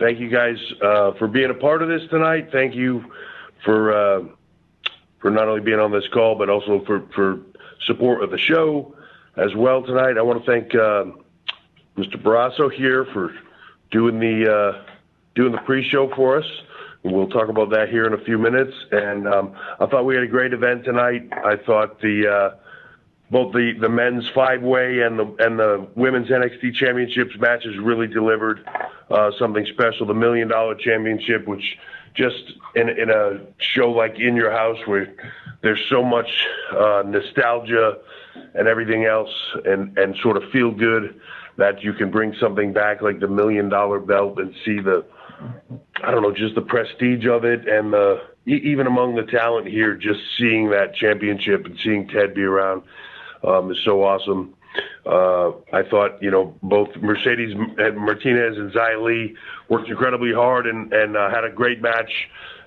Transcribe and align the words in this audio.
thank 0.00 0.18
you 0.18 0.28
guys 0.28 0.56
uh, 0.82 1.12
for 1.12 1.28
being 1.28 1.50
a 1.50 1.54
part 1.54 1.82
of 1.82 1.88
this 1.88 2.02
tonight. 2.10 2.48
Thank 2.50 2.74
you 2.74 3.04
for 3.64 3.92
uh, 3.92 4.24
for 5.20 5.30
not 5.30 5.46
only 5.46 5.60
being 5.60 5.78
on 5.78 5.92
this 5.92 6.08
call, 6.08 6.34
but 6.34 6.48
also 6.50 6.82
for 6.84 7.02
for 7.14 7.40
support 7.82 8.24
of 8.24 8.30
the 8.30 8.38
show 8.38 8.96
as 9.36 9.54
well 9.54 9.82
tonight. 9.82 10.18
I 10.18 10.22
want 10.22 10.44
to 10.44 10.50
thank 10.50 10.74
uh, 10.74 11.04
Mr. 11.96 12.20
Barrasso 12.20 12.72
here 12.72 13.04
for 13.12 13.32
doing 13.90 14.18
the 14.18 14.52
uh, 14.52 14.84
doing 15.34 15.52
the 15.52 15.58
pre-show 15.58 16.12
for 16.16 16.38
us. 16.38 16.46
We'll 17.02 17.28
talk 17.28 17.48
about 17.48 17.70
that 17.70 17.88
here 17.88 18.06
in 18.06 18.12
a 18.12 18.22
few 18.24 18.36
minutes. 18.36 18.74
And 18.90 19.26
um, 19.26 19.54
I 19.78 19.86
thought 19.86 20.04
we 20.04 20.14
had 20.14 20.24
a 20.24 20.28
great 20.28 20.52
event 20.52 20.84
tonight. 20.84 21.28
I 21.32 21.56
thought 21.56 22.00
the 22.00 22.28
uh, 22.28 22.56
both 23.30 23.52
the, 23.52 23.72
the 23.80 23.88
men's 23.88 24.28
five 24.34 24.62
way 24.62 25.00
and 25.02 25.18
the 25.18 25.24
and 25.38 25.58
the 25.58 25.86
women's 25.94 26.28
NXT 26.28 26.74
championships 26.74 27.38
matches 27.38 27.78
really 27.78 28.08
delivered 28.08 28.68
uh, 29.10 29.30
something 29.38 29.66
special. 29.66 30.06
The 30.06 30.14
million 30.14 30.48
dollar 30.48 30.74
championship, 30.74 31.46
which 31.46 31.78
just 32.14 32.52
in 32.74 32.88
in 32.88 33.10
a 33.10 33.40
show 33.58 33.90
like 33.90 34.18
In 34.18 34.34
Your 34.34 34.50
House 34.50 34.78
where 34.86 35.14
there's 35.62 35.80
so 35.88 36.02
much 36.02 36.28
uh, 36.72 37.02
nostalgia 37.06 37.98
and 38.54 38.66
everything 38.66 39.04
else, 39.04 39.32
and 39.64 39.96
and 39.96 40.16
sort 40.22 40.36
of 40.36 40.50
feel 40.50 40.72
good 40.72 41.20
that 41.56 41.82
you 41.84 41.92
can 41.92 42.10
bring 42.10 42.34
something 42.40 42.72
back 42.72 43.00
like 43.00 43.20
the 43.20 43.28
million 43.28 43.68
dollar 43.68 44.00
belt 44.00 44.38
and 44.40 44.54
see 44.64 44.80
the 44.80 45.04
I 46.02 46.10
don't 46.10 46.22
know 46.22 46.32
just 46.32 46.56
the 46.56 46.62
prestige 46.62 47.26
of 47.26 47.44
it 47.44 47.68
and 47.68 47.92
the 47.92 48.22
even 48.46 48.88
among 48.88 49.14
the 49.14 49.22
talent 49.22 49.68
here, 49.68 49.94
just 49.94 50.20
seeing 50.36 50.70
that 50.70 50.94
championship 50.94 51.66
and 51.66 51.78
seeing 51.78 52.08
Ted 52.08 52.34
be 52.34 52.42
around 52.42 52.82
um, 53.44 53.70
is 53.70 53.78
so 53.84 54.02
awesome. 54.02 54.54
Uh, 55.04 55.50
I 55.72 55.82
thought, 55.88 56.22
you 56.22 56.30
know, 56.30 56.54
both 56.62 56.88
Mercedes 56.96 57.54
and 57.78 57.96
Martinez 57.96 58.56
and 58.56 58.72
Li 59.02 59.34
worked 59.68 59.88
incredibly 59.88 60.32
hard 60.32 60.66
and, 60.66 60.92
and 60.92 61.16
uh, 61.16 61.30
had 61.30 61.44
a 61.44 61.50
great 61.50 61.80
match. 61.80 62.10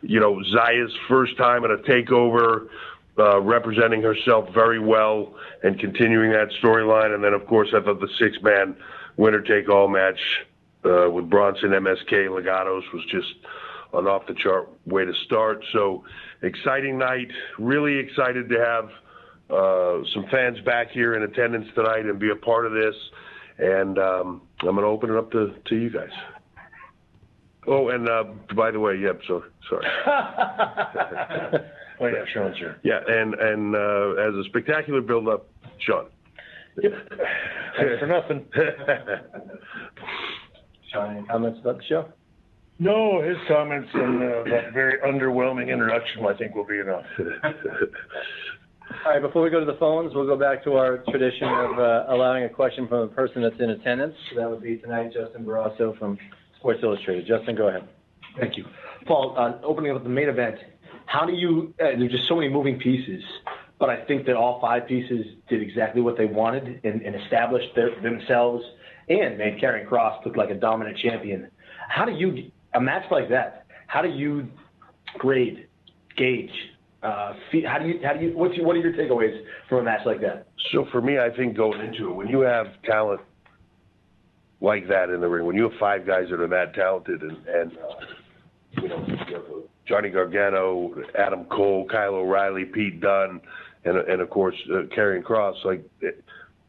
You 0.01 0.19
know, 0.19 0.41
Xia's 0.43 0.91
first 1.07 1.37
time 1.37 1.63
at 1.63 1.71
a 1.71 1.77
takeover, 1.77 2.67
uh, 3.17 3.39
representing 3.39 4.01
herself 4.01 4.49
very 4.53 4.79
well 4.79 5.35
and 5.61 5.79
continuing 5.79 6.31
that 6.31 6.49
storyline. 6.61 7.13
And 7.13 7.23
then, 7.23 7.33
of 7.33 7.45
course, 7.47 7.69
I 7.73 7.81
thought 7.81 8.01
the 8.01 8.09
six 8.19 8.37
man 8.41 8.75
winner 9.15 9.41
take 9.41 9.69
all 9.69 9.87
match 9.87 10.19
uh, 10.83 11.09
with 11.09 11.29
Bronson, 11.29 11.69
MSK, 11.69 12.27
Legatos 12.27 12.81
was 12.93 13.05
just 13.09 13.33
an 13.93 14.07
off 14.07 14.25
the 14.27 14.33
chart 14.33 14.67
way 14.85 15.05
to 15.05 15.13
start. 15.25 15.63
So, 15.71 16.03
exciting 16.41 16.97
night. 16.97 17.31
Really 17.57 17.97
excited 17.97 18.49
to 18.49 18.59
have 18.59 18.89
some 19.49 20.25
fans 20.31 20.59
back 20.65 20.91
here 20.91 21.15
in 21.15 21.23
attendance 21.23 21.67
tonight 21.75 22.05
and 22.05 22.19
be 22.19 22.31
a 22.31 22.35
part 22.35 22.65
of 22.65 22.73
this. 22.73 22.95
And 23.59 23.99
um, 23.99 24.41
I'm 24.61 24.75
going 24.75 24.77
to 24.77 24.85
open 24.85 25.11
it 25.11 25.17
up 25.17 25.31
to, 25.31 25.53
to 25.69 25.75
you 25.75 25.89
guys. 25.89 26.09
Oh, 27.67 27.89
and 27.89 28.09
uh, 28.09 28.23
by 28.55 28.71
the 28.71 28.79
way, 28.79 28.95
yep. 28.97 29.21
So 29.27 29.43
sorry. 29.69 29.85
Oh, 31.99 32.07
yeah, 32.07 32.25
Shawn's 32.33 32.57
here. 32.57 32.79
Yeah, 32.83 32.99
and 33.07 33.33
and 33.35 33.75
uh, 33.75 34.13
as 34.21 34.33
a 34.35 34.43
spectacular 34.49 35.01
build-up, 35.01 35.47
Shawn. 35.79 36.07
Yep. 36.81 36.91
Thanks 37.77 37.99
for 37.99 38.07
nothing. 38.07 38.45
Shawn, 40.91 41.17
any 41.17 41.27
comments 41.27 41.59
about 41.61 41.77
the 41.77 41.83
show? 41.87 42.11
No, 42.79 43.21
his 43.21 43.37
comments 43.47 43.89
and 43.93 44.23
uh, 44.23 44.43
that 44.49 44.73
very 44.73 44.99
underwhelming 44.99 45.71
introduction, 45.71 46.25
I 46.25 46.33
think, 46.35 46.55
will 46.55 46.65
be 46.65 46.79
enough. 46.79 47.05
All 49.05 49.11
right, 49.11 49.21
before 49.21 49.41
we 49.41 49.49
go 49.49 49.59
to 49.59 49.65
the 49.65 49.77
phones, 49.79 50.15
we'll 50.15 50.25
go 50.25 50.37
back 50.37 50.63
to 50.63 50.77
our 50.77 50.99
tradition 51.09 51.49
of 51.49 51.77
uh, 51.77 52.05
allowing 52.07 52.45
a 52.45 52.49
question 52.49 52.87
from 52.87 52.99
a 52.99 53.07
person 53.07 53.41
that's 53.41 53.59
in 53.59 53.71
attendance. 53.71 54.15
So 54.29 54.39
That 54.39 54.49
would 54.49 54.61
be 54.61 54.77
tonight 54.77 55.11
Justin 55.11 55.43
Barrasso 55.43 55.99
from 55.99 56.17
Sports 56.57 56.79
Illustrated. 56.83 57.27
Justin, 57.27 57.57
go 57.57 57.67
ahead. 57.67 57.85
Thank 58.39 58.55
you. 58.55 58.63
Paul, 59.05 59.35
uh, 59.37 59.55
opening 59.61 59.93
up 59.93 60.01
the 60.03 60.09
main 60.09 60.29
event, 60.29 60.55
how 61.05 61.25
do 61.25 61.33
you, 61.33 61.73
uh, 61.81 61.97
there's 61.97 62.13
just 62.13 62.29
so 62.29 62.35
many 62.35 62.47
moving 62.47 62.79
pieces, 62.79 63.21
but 63.77 63.89
I 63.89 64.05
think 64.05 64.25
that 64.27 64.37
all 64.37 64.61
five 64.61 64.87
pieces 64.87 65.25
did 65.49 65.61
exactly 65.61 66.01
what 66.01 66.17
they 66.17 66.25
wanted 66.25 66.79
and, 66.85 67.01
and 67.01 67.13
established 67.13 67.75
their, 67.75 67.99
themselves 68.01 68.63
and 69.09 69.37
made 69.37 69.59
Karrion 69.59 69.85
Kross 69.85 70.25
look 70.25 70.37
like 70.37 70.49
a 70.49 70.55
dominant 70.55 70.97
champion. 70.97 71.49
How 71.89 72.05
do 72.05 72.13
you, 72.13 72.51
a 72.73 72.79
match 72.79 73.03
like 73.11 73.27
that, 73.29 73.65
how 73.87 74.01
do 74.01 74.07
you 74.07 74.47
grade, 75.19 75.67
gauge, 76.15 76.53
uh, 77.03 77.33
how 77.67 77.79
do 77.79 77.87
you, 77.87 77.99
how 78.03 78.13
do 78.13 78.25
you, 78.25 78.37
what's 78.37 78.55
your, 78.55 78.65
what 78.65 78.75
are 78.75 78.79
your 78.79 78.93
takeaways 78.93 79.37
from 79.67 79.79
a 79.79 79.83
match 79.83 80.01
like 80.05 80.21
that? 80.21 80.47
So 80.71 80.85
for 80.91 81.01
me, 81.01 81.19
I 81.19 81.29
think 81.35 81.55
going 81.57 81.81
into 81.81 82.09
it, 82.09 82.13
when 82.13 82.27
you 82.27 82.39
have 82.41 82.67
talent 82.83 83.21
like 84.61 84.87
that 84.87 85.09
in 85.09 85.19
the 85.19 85.27
ring, 85.27 85.45
when 85.45 85.55
you 85.55 85.63
have 85.63 85.79
five 85.79 86.07
guys 86.07 86.25
that 86.29 86.39
are 86.39 86.47
that 86.47 86.73
talented, 86.73 87.21
and, 87.21 87.37
and 87.47 87.71
uh, 87.73 88.81
you 88.81 88.87
know, 88.87 89.63
Johnny 89.85 90.09
Gargano, 90.09 90.95
Adam 91.19 91.45
Cole, 91.45 91.85
Kyle 91.91 92.15
O'Reilly, 92.15 92.63
Pete 92.65 93.01
Dunne, 93.01 93.41
and 93.83 93.97
and 93.97 94.21
of 94.21 94.29
course 94.29 94.55
uh, 94.71 94.83
Karrion 94.95 95.23
Kross, 95.23 95.55
like, 95.65 95.83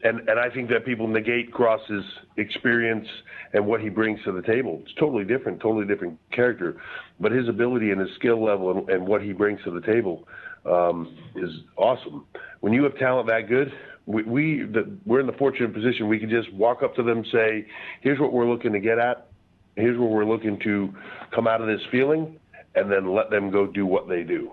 and 0.04 0.28
and 0.28 0.38
I 0.38 0.50
think 0.50 0.68
that 0.68 0.84
people 0.84 1.08
negate 1.08 1.52
Kross's 1.52 2.04
experience 2.36 3.08
and 3.54 3.66
what 3.66 3.80
he 3.80 3.88
brings 3.88 4.22
to 4.24 4.32
the 4.32 4.42
table. 4.42 4.80
It's 4.84 4.94
totally 4.94 5.24
different, 5.24 5.60
totally 5.60 5.86
different 5.86 6.18
character, 6.30 6.76
but 7.18 7.32
his 7.32 7.48
ability 7.48 7.90
and 7.90 8.00
his 8.00 8.10
skill 8.16 8.42
level 8.44 8.70
and, 8.70 8.88
and 8.90 9.06
what 9.06 9.22
he 9.22 9.32
brings 9.32 9.62
to 9.64 9.70
the 9.70 9.80
table 9.80 10.28
um, 10.66 11.16
is 11.34 11.50
awesome. 11.76 12.26
When 12.60 12.72
you 12.72 12.84
have 12.84 12.96
talent 12.98 13.26
that 13.28 13.48
good, 13.48 13.72
we, 14.06 14.22
we 14.22 14.62
the, 14.62 14.96
we're 15.06 15.20
in 15.20 15.26
the 15.26 15.32
fortunate 15.32 15.72
position 15.72 16.08
we 16.08 16.18
can 16.18 16.30
just 16.30 16.52
walk 16.52 16.82
up 16.82 16.94
to 16.96 17.02
them, 17.02 17.24
say, 17.32 17.66
"Here's 18.02 18.20
what 18.20 18.32
we're 18.32 18.48
looking 18.48 18.72
to 18.72 18.80
get 18.80 18.98
at. 18.98 19.28
Here's 19.76 19.98
where 19.98 20.08
we're 20.08 20.26
looking 20.26 20.58
to 20.60 20.94
come 21.34 21.48
out 21.48 21.60
of 21.60 21.66
this 21.66 21.80
feeling." 21.90 22.38
And 22.76 22.90
then 22.90 23.14
let 23.14 23.30
them 23.30 23.52
go 23.52 23.68
do 23.68 23.86
what 23.86 24.08
they 24.08 24.24
do, 24.24 24.50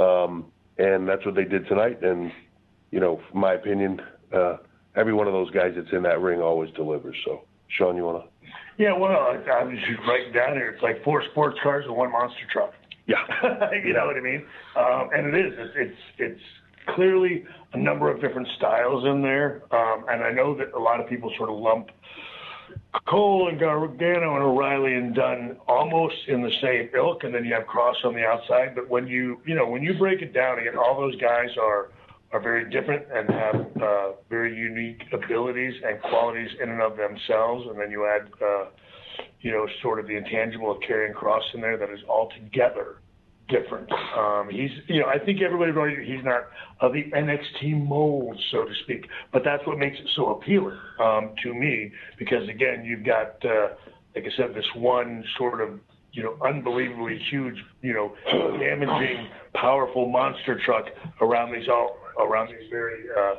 um, 0.00 0.44
and 0.78 1.08
that's 1.08 1.26
what 1.26 1.34
they 1.34 1.42
did 1.42 1.66
tonight. 1.66 2.04
And 2.04 2.30
you 2.92 3.00
know, 3.00 3.20
my 3.34 3.54
opinion, 3.54 4.00
uh, 4.32 4.58
every 4.96 5.12
one 5.14 5.26
of 5.26 5.32
those 5.32 5.50
guys 5.50 5.72
that's 5.76 5.92
in 5.92 6.02
that 6.02 6.20
ring 6.20 6.40
always 6.40 6.70
delivers. 6.74 7.16
So, 7.24 7.42
Shawn, 7.68 7.96
you 7.96 8.04
want 8.04 8.24
to? 8.24 8.50
Yeah, 8.76 8.96
well, 8.96 9.12
I, 9.12 9.36
I 9.50 9.64
was 9.64 9.78
just 9.78 10.00
writing 10.08 10.32
down 10.32 10.54
here, 10.54 10.70
it's 10.70 10.82
like 10.82 11.02
four 11.04 11.22
sports 11.30 11.58
cars 11.62 11.84
and 11.86 11.96
one 11.96 12.10
monster 12.10 12.46
truck. 12.52 12.72
Yeah. 13.06 13.16
you 13.84 13.92
know 13.92 14.06
what 14.06 14.16
I 14.16 14.20
mean? 14.20 14.44
Um, 14.76 15.10
and 15.12 15.34
it 15.34 15.46
is. 15.46 15.52
It's, 15.58 15.74
it's 15.76 16.00
it's 16.18 16.40
clearly 16.94 17.44
a 17.72 17.78
number 17.78 18.10
of 18.10 18.20
different 18.20 18.48
styles 18.56 19.04
in 19.04 19.22
there, 19.22 19.62
um, 19.70 20.04
and 20.08 20.22
I 20.22 20.30
know 20.30 20.54
that 20.56 20.72
a 20.72 20.78
lot 20.78 21.00
of 21.00 21.08
people 21.08 21.32
sort 21.36 21.50
of 21.50 21.56
lump 21.56 21.90
Cole 23.06 23.48
and 23.48 23.58
Gargano 23.58 24.34
and 24.34 24.44
O'Reilly 24.44 24.94
and 24.94 25.14
Dunne 25.14 25.56
almost 25.66 26.14
in 26.28 26.42
the 26.42 26.52
same 26.62 26.90
ilk, 26.94 27.24
and 27.24 27.34
then 27.34 27.44
you 27.44 27.52
have 27.54 27.64
Kross 27.64 28.04
on 28.04 28.14
the 28.14 28.24
outside. 28.24 28.74
But 28.74 28.88
when 28.88 29.06
you 29.06 29.40
you 29.44 29.54
know 29.54 29.68
when 29.68 29.82
you 29.82 29.94
break 29.94 30.22
it 30.22 30.32
down 30.32 30.58
again, 30.58 30.76
all 30.76 30.98
those 30.98 31.16
guys 31.20 31.50
are 31.60 31.90
are 32.34 32.40
very 32.40 32.68
different 32.68 33.06
and 33.14 33.30
have 33.30 33.82
uh, 33.82 34.10
very 34.28 34.54
unique 34.56 35.02
abilities 35.12 35.72
and 35.86 36.00
qualities 36.02 36.50
in 36.60 36.68
and 36.68 36.82
of 36.82 36.96
themselves. 36.96 37.64
And 37.70 37.78
then 37.78 37.92
you 37.92 38.06
add, 38.06 38.28
uh, 38.42 38.64
you 39.40 39.52
know, 39.52 39.68
sort 39.82 40.00
of 40.00 40.08
the 40.08 40.16
intangible 40.16 40.72
of 40.72 40.78
Karrion 40.78 41.14
Kross 41.14 41.42
in 41.54 41.60
there 41.60 41.78
that 41.78 41.90
is 41.90 42.00
altogether 42.08 42.96
different. 43.48 43.88
Um, 44.18 44.48
he's, 44.50 44.70
you 44.88 45.00
know, 45.00 45.06
I 45.06 45.24
think 45.24 45.42
everybody 45.42 45.70
knows 45.70 45.90
he's 46.04 46.24
not 46.24 46.48
of 46.80 46.92
the 46.92 47.04
NXT 47.04 47.86
mold, 47.86 48.36
so 48.50 48.64
to 48.64 48.72
speak, 48.82 49.06
but 49.32 49.42
that's 49.44 49.64
what 49.64 49.78
makes 49.78 49.96
it 49.96 50.06
so 50.16 50.30
appealing 50.30 50.76
um, 51.00 51.34
to 51.44 51.54
me 51.54 51.92
because 52.18 52.48
again, 52.48 52.84
you've 52.84 53.06
got, 53.06 53.44
uh, 53.44 53.74
like 54.16 54.24
I 54.24 54.36
said, 54.36 54.56
this 54.56 54.66
one 54.74 55.22
sort 55.38 55.60
of, 55.60 55.78
you 56.12 56.24
know, 56.24 56.36
unbelievably 56.44 57.20
huge, 57.30 57.56
you 57.82 57.92
know, 57.92 58.14
damaging, 58.58 59.28
powerful 59.54 60.08
monster 60.08 60.60
truck 60.64 60.86
around 61.20 61.52
these 61.52 61.68
all 61.68 61.98
around 62.20 62.48
these 62.48 62.68
very, 62.70 63.04
uh, 63.16 63.36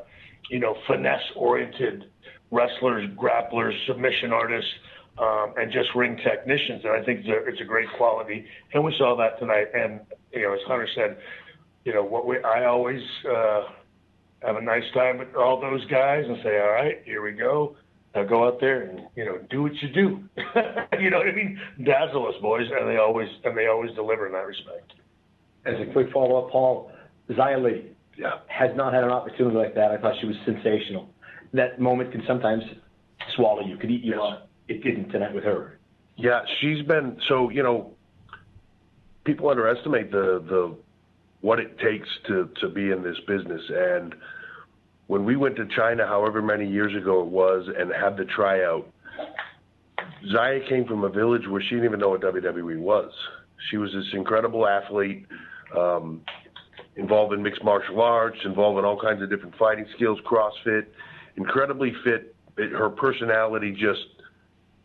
you 0.50 0.60
know, 0.60 0.76
finesse-oriented 0.88 2.06
wrestlers, 2.52 3.10
grapplers, 3.18 3.74
submission 3.88 4.32
artists 4.32 4.70
um, 5.18 5.54
and 5.58 5.72
just 5.72 5.90
ring 5.96 6.18
technicians. 6.18 6.84
And 6.84 6.94
I 6.94 7.04
think 7.04 7.22
it's 7.22 7.30
a, 7.30 7.48
it's 7.48 7.62
a 7.62 7.66
great 7.66 7.88
quality. 7.98 8.46
And 8.74 8.84
we 8.84 8.94
saw 8.98 9.16
that 9.18 9.40
tonight. 9.40 9.68
And, 9.74 10.02
you 10.34 10.44
know, 10.44 10.54
as 10.54 10.60
Hunter 10.68 10.88
said, 10.96 11.18
you 11.86 11.94
know, 11.94 12.04
what 12.04 12.28
we, 12.28 12.38
I 12.44 12.66
always 12.66 13.02
uh, 13.30 13.64
have 14.42 14.58
a 14.58 14.62
nice 14.62 14.84
time 14.94 15.18
with 15.18 15.36
all 15.36 15.60
those 15.62 15.86
guys 15.86 16.26
and 16.28 16.38
say, 16.44 16.60
all 16.60 16.72
right, 16.72 17.02
here 17.06 17.22
we 17.22 17.32
go. 17.32 17.76
Now 18.14 18.24
go 18.24 18.48
out 18.48 18.60
there 18.60 18.84
and, 18.84 19.02
you 19.16 19.26
know, 19.26 19.40
do 19.50 19.62
what 19.64 19.74
you 19.82 19.90
do. 19.90 20.24
you 21.00 21.10
know 21.10 21.18
what 21.18 21.28
I 21.28 21.36
mean? 21.36 21.60
Dazzle 21.84 22.28
us, 22.28 22.36
boys. 22.42 22.68
And 22.78 22.90
they 22.90 22.98
always, 22.98 23.30
and 23.44 23.58
they 23.58 23.68
always 23.68 23.94
deliver 23.96 24.28
in 24.28 24.34
that 24.34 24.48
respect. 24.48 24.94
As 25.66 25.76
a 25.80 25.92
quick 25.92 26.12
follow-up, 26.14 26.52
Paul, 26.52 26.92
Xia 27.30 27.62
Li 27.64 27.72
Yeah. 27.82 27.95
Has 28.48 28.72
not 28.76 28.94
had 28.94 29.04
an 29.04 29.12
opportunity 29.12 29.56
like 29.56 29.76
that. 29.76 29.92
I 29.92 29.98
thought 29.98 30.14
she 30.22 30.28
was 30.28 30.36
sensational. 30.46 31.10
That 31.54 31.80
moment 31.80 32.12
can 32.12 32.24
sometimes 32.28 32.64
swallow 33.36 33.62
you, 33.62 33.78
could 33.78 33.92
eat 33.92 34.04
you 34.04 34.14
Yes. 34.14 34.22
up. 34.22 34.50
It 34.68 34.84
didn't 34.84 35.10
tonight 35.10 35.34
with 35.34 35.44
her. 35.44 35.78
Yeah, 36.18 36.42
she's 36.60 36.82
been 36.86 37.18
so 37.28 37.50
you 37.50 37.64
know. 37.64 37.92
People 39.26 39.50
underestimate 39.50 40.12
the 40.12 40.44
the 40.48 40.76
what 41.42 41.60
it 41.60 41.78
takes 41.80 42.08
to 42.28 42.50
to 42.62 42.70
be 42.70 42.92
in 42.92 43.04
this 43.04 43.18
business, 43.28 43.62
and 43.70 44.16
when 45.08 45.26
we 45.26 45.36
went 45.36 45.56
to 45.58 45.66
China, 45.76 46.06
however 46.08 46.42
many 46.42 46.68
years 46.68 46.96
ago 46.96 47.22
it 47.22 47.28
was, 47.28 47.68
and 47.78 47.92
had 47.92 48.18
the 48.18 48.26
tryout, 48.26 48.88
Xia 50.34 50.68
came 50.68 50.86
from 50.86 51.04
a 51.04 51.10
village 51.10 51.48
where 51.48 51.62
she 51.62 51.70
didn't 51.72 51.86
even 51.86 52.00
know 52.00 52.10
what 52.10 52.22
WWE 52.22 52.80
was. 52.80 53.12
She 53.70 53.78
was 53.78 53.92
this 53.94 54.06
incredible 54.14 54.68
athlete, 54.68 55.26
um, 55.78 56.22
involved 56.96 57.34
in 57.34 57.42
mixed 57.44 57.64
martial 57.64 58.02
arts, 58.02 58.38
involved 58.46 58.80
in 58.80 58.86
all 58.86 59.00
kinds 59.00 59.22
of 59.22 59.30
different 59.30 59.56
fighting 59.58 59.86
skills, 59.96 60.20
CrossFit, 60.26 60.86
incredibly 61.36 61.94
fit. 62.04 62.36
It, 62.58 62.72
her 62.72 62.90
personality 62.90 63.72
just 63.72 64.06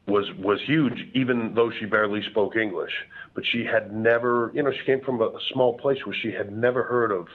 was 0.06 0.24
was 0.38 0.58
huge, 0.66 1.08
even 1.14 1.54
though 1.54 1.70
she 1.78 1.86
barely 1.86 2.22
spoke 2.30 2.56
English. 2.56 2.92
But 3.34 3.44
she 3.46 3.64
had 3.64 3.92
never, 3.94 4.50
you 4.54 4.62
know, 4.62 4.72
she 4.72 4.84
came 4.84 5.00
from 5.02 5.20
a, 5.20 5.26
a 5.26 5.40
small 5.52 5.78
place 5.78 5.98
where 6.04 6.16
she 6.20 6.32
had 6.32 6.52
never 6.52 6.82
heard 6.82 7.12
of 7.12 7.28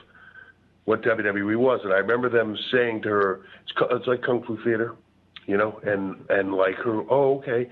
what 0.83 1.01
WWE 1.03 1.57
was. 1.57 1.79
And 1.83 1.93
I 1.93 1.97
remember 1.97 2.29
them 2.29 2.57
saying 2.71 3.03
to 3.03 3.09
her, 3.09 3.41
"It's, 3.63 3.73
it's 3.91 4.07
like 4.07 4.21
kung 4.23 4.43
fu 4.43 4.61
theater." 4.63 4.95
you 5.47 5.57
know, 5.57 5.79
and 5.83 6.15
and 6.29 6.53
like 6.53 6.75
her, 6.75 7.01
oh 7.09 7.37
okay, 7.39 7.69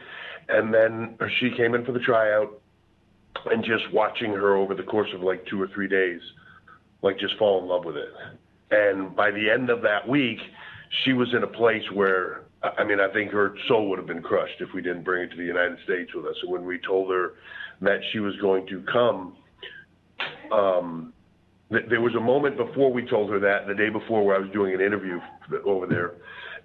and 0.50 0.74
then 0.74 1.16
she 1.40 1.52
came 1.56 1.74
in 1.76 1.86
for 1.86 1.92
the 1.92 2.00
tryout, 2.00 2.62
and 3.46 3.64
just 3.64 3.92
watching 3.92 4.32
her 4.32 4.56
over 4.56 4.76
the 4.76 4.84
course 4.84 5.10
of 5.14 5.22
like 5.22 5.46
two 5.48 5.62
or 5.62 5.68
three 5.68 5.88
days, 5.88 6.22
like 7.04 7.20
just 7.20 7.38
fall 7.38 7.62
in 7.62 7.68
love 7.68 7.86
with 7.86 7.98
it, 7.98 8.10
and 8.72 9.16
by 9.16 9.30
the 9.30 9.50
end 9.52 9.70
of 9.70 9.84
that 9.84 10.08
week, 10.08 10.40
she 11.04 11.14
was 11.14 11.34
in 11.34 11.44
a 11.44 11.48
place 11.48 11.84
where. 11.94 12.42
I 12.80 12.86
mean, 12.86 13.02
I 13.02 13.12
think 13.12 13.32
her 13.32 13.58
soul 13.68 13.90
would 13.90 14.00
have 14.00 14.08
been 14.08 14.22
crushed 14.22 14.62
if 14.62 14.70
we 14.74 14.82
didn't 14.82 15.04
bring 15.04 15.24
her 15.24 15.28
to 15.28 15.36
the 15.36 15.44
United 15.44 15.80
States 15.84 16.14
with 16.16 16.26
us. 16.26 16.36
And 16.42 16.50
when 16.50 16.64
we 16.64 16.80
told 16.80 17.12
her 17.12 17.34
that 17.82 18.00
she 18.14 18.20
was 18.20 18.34
going 18.38 18.66
to 18.68 18.82
come, 18.90 19.36
um, 20.50 21.12
th- 21.70 21.84
there 21.90 22.00
was 22.00 22.16
a 22.16 22.22
moment 22.22 22.56
before 22.56 22.90
we 22.92 23.06
told 23.06 23.30
her 23.32 23.40
that, 23.42 23.68
the 23.68 23.74
day 23.74 23.90
before, 23.90 24.26
where 24.26 24.38
I 24.38 24.40
was 24.40 24.50
doing 24.52 24.74
an 24.74 24.80
interview 24.80 25.20
over 25.66 25.86
there, 25.88 26.14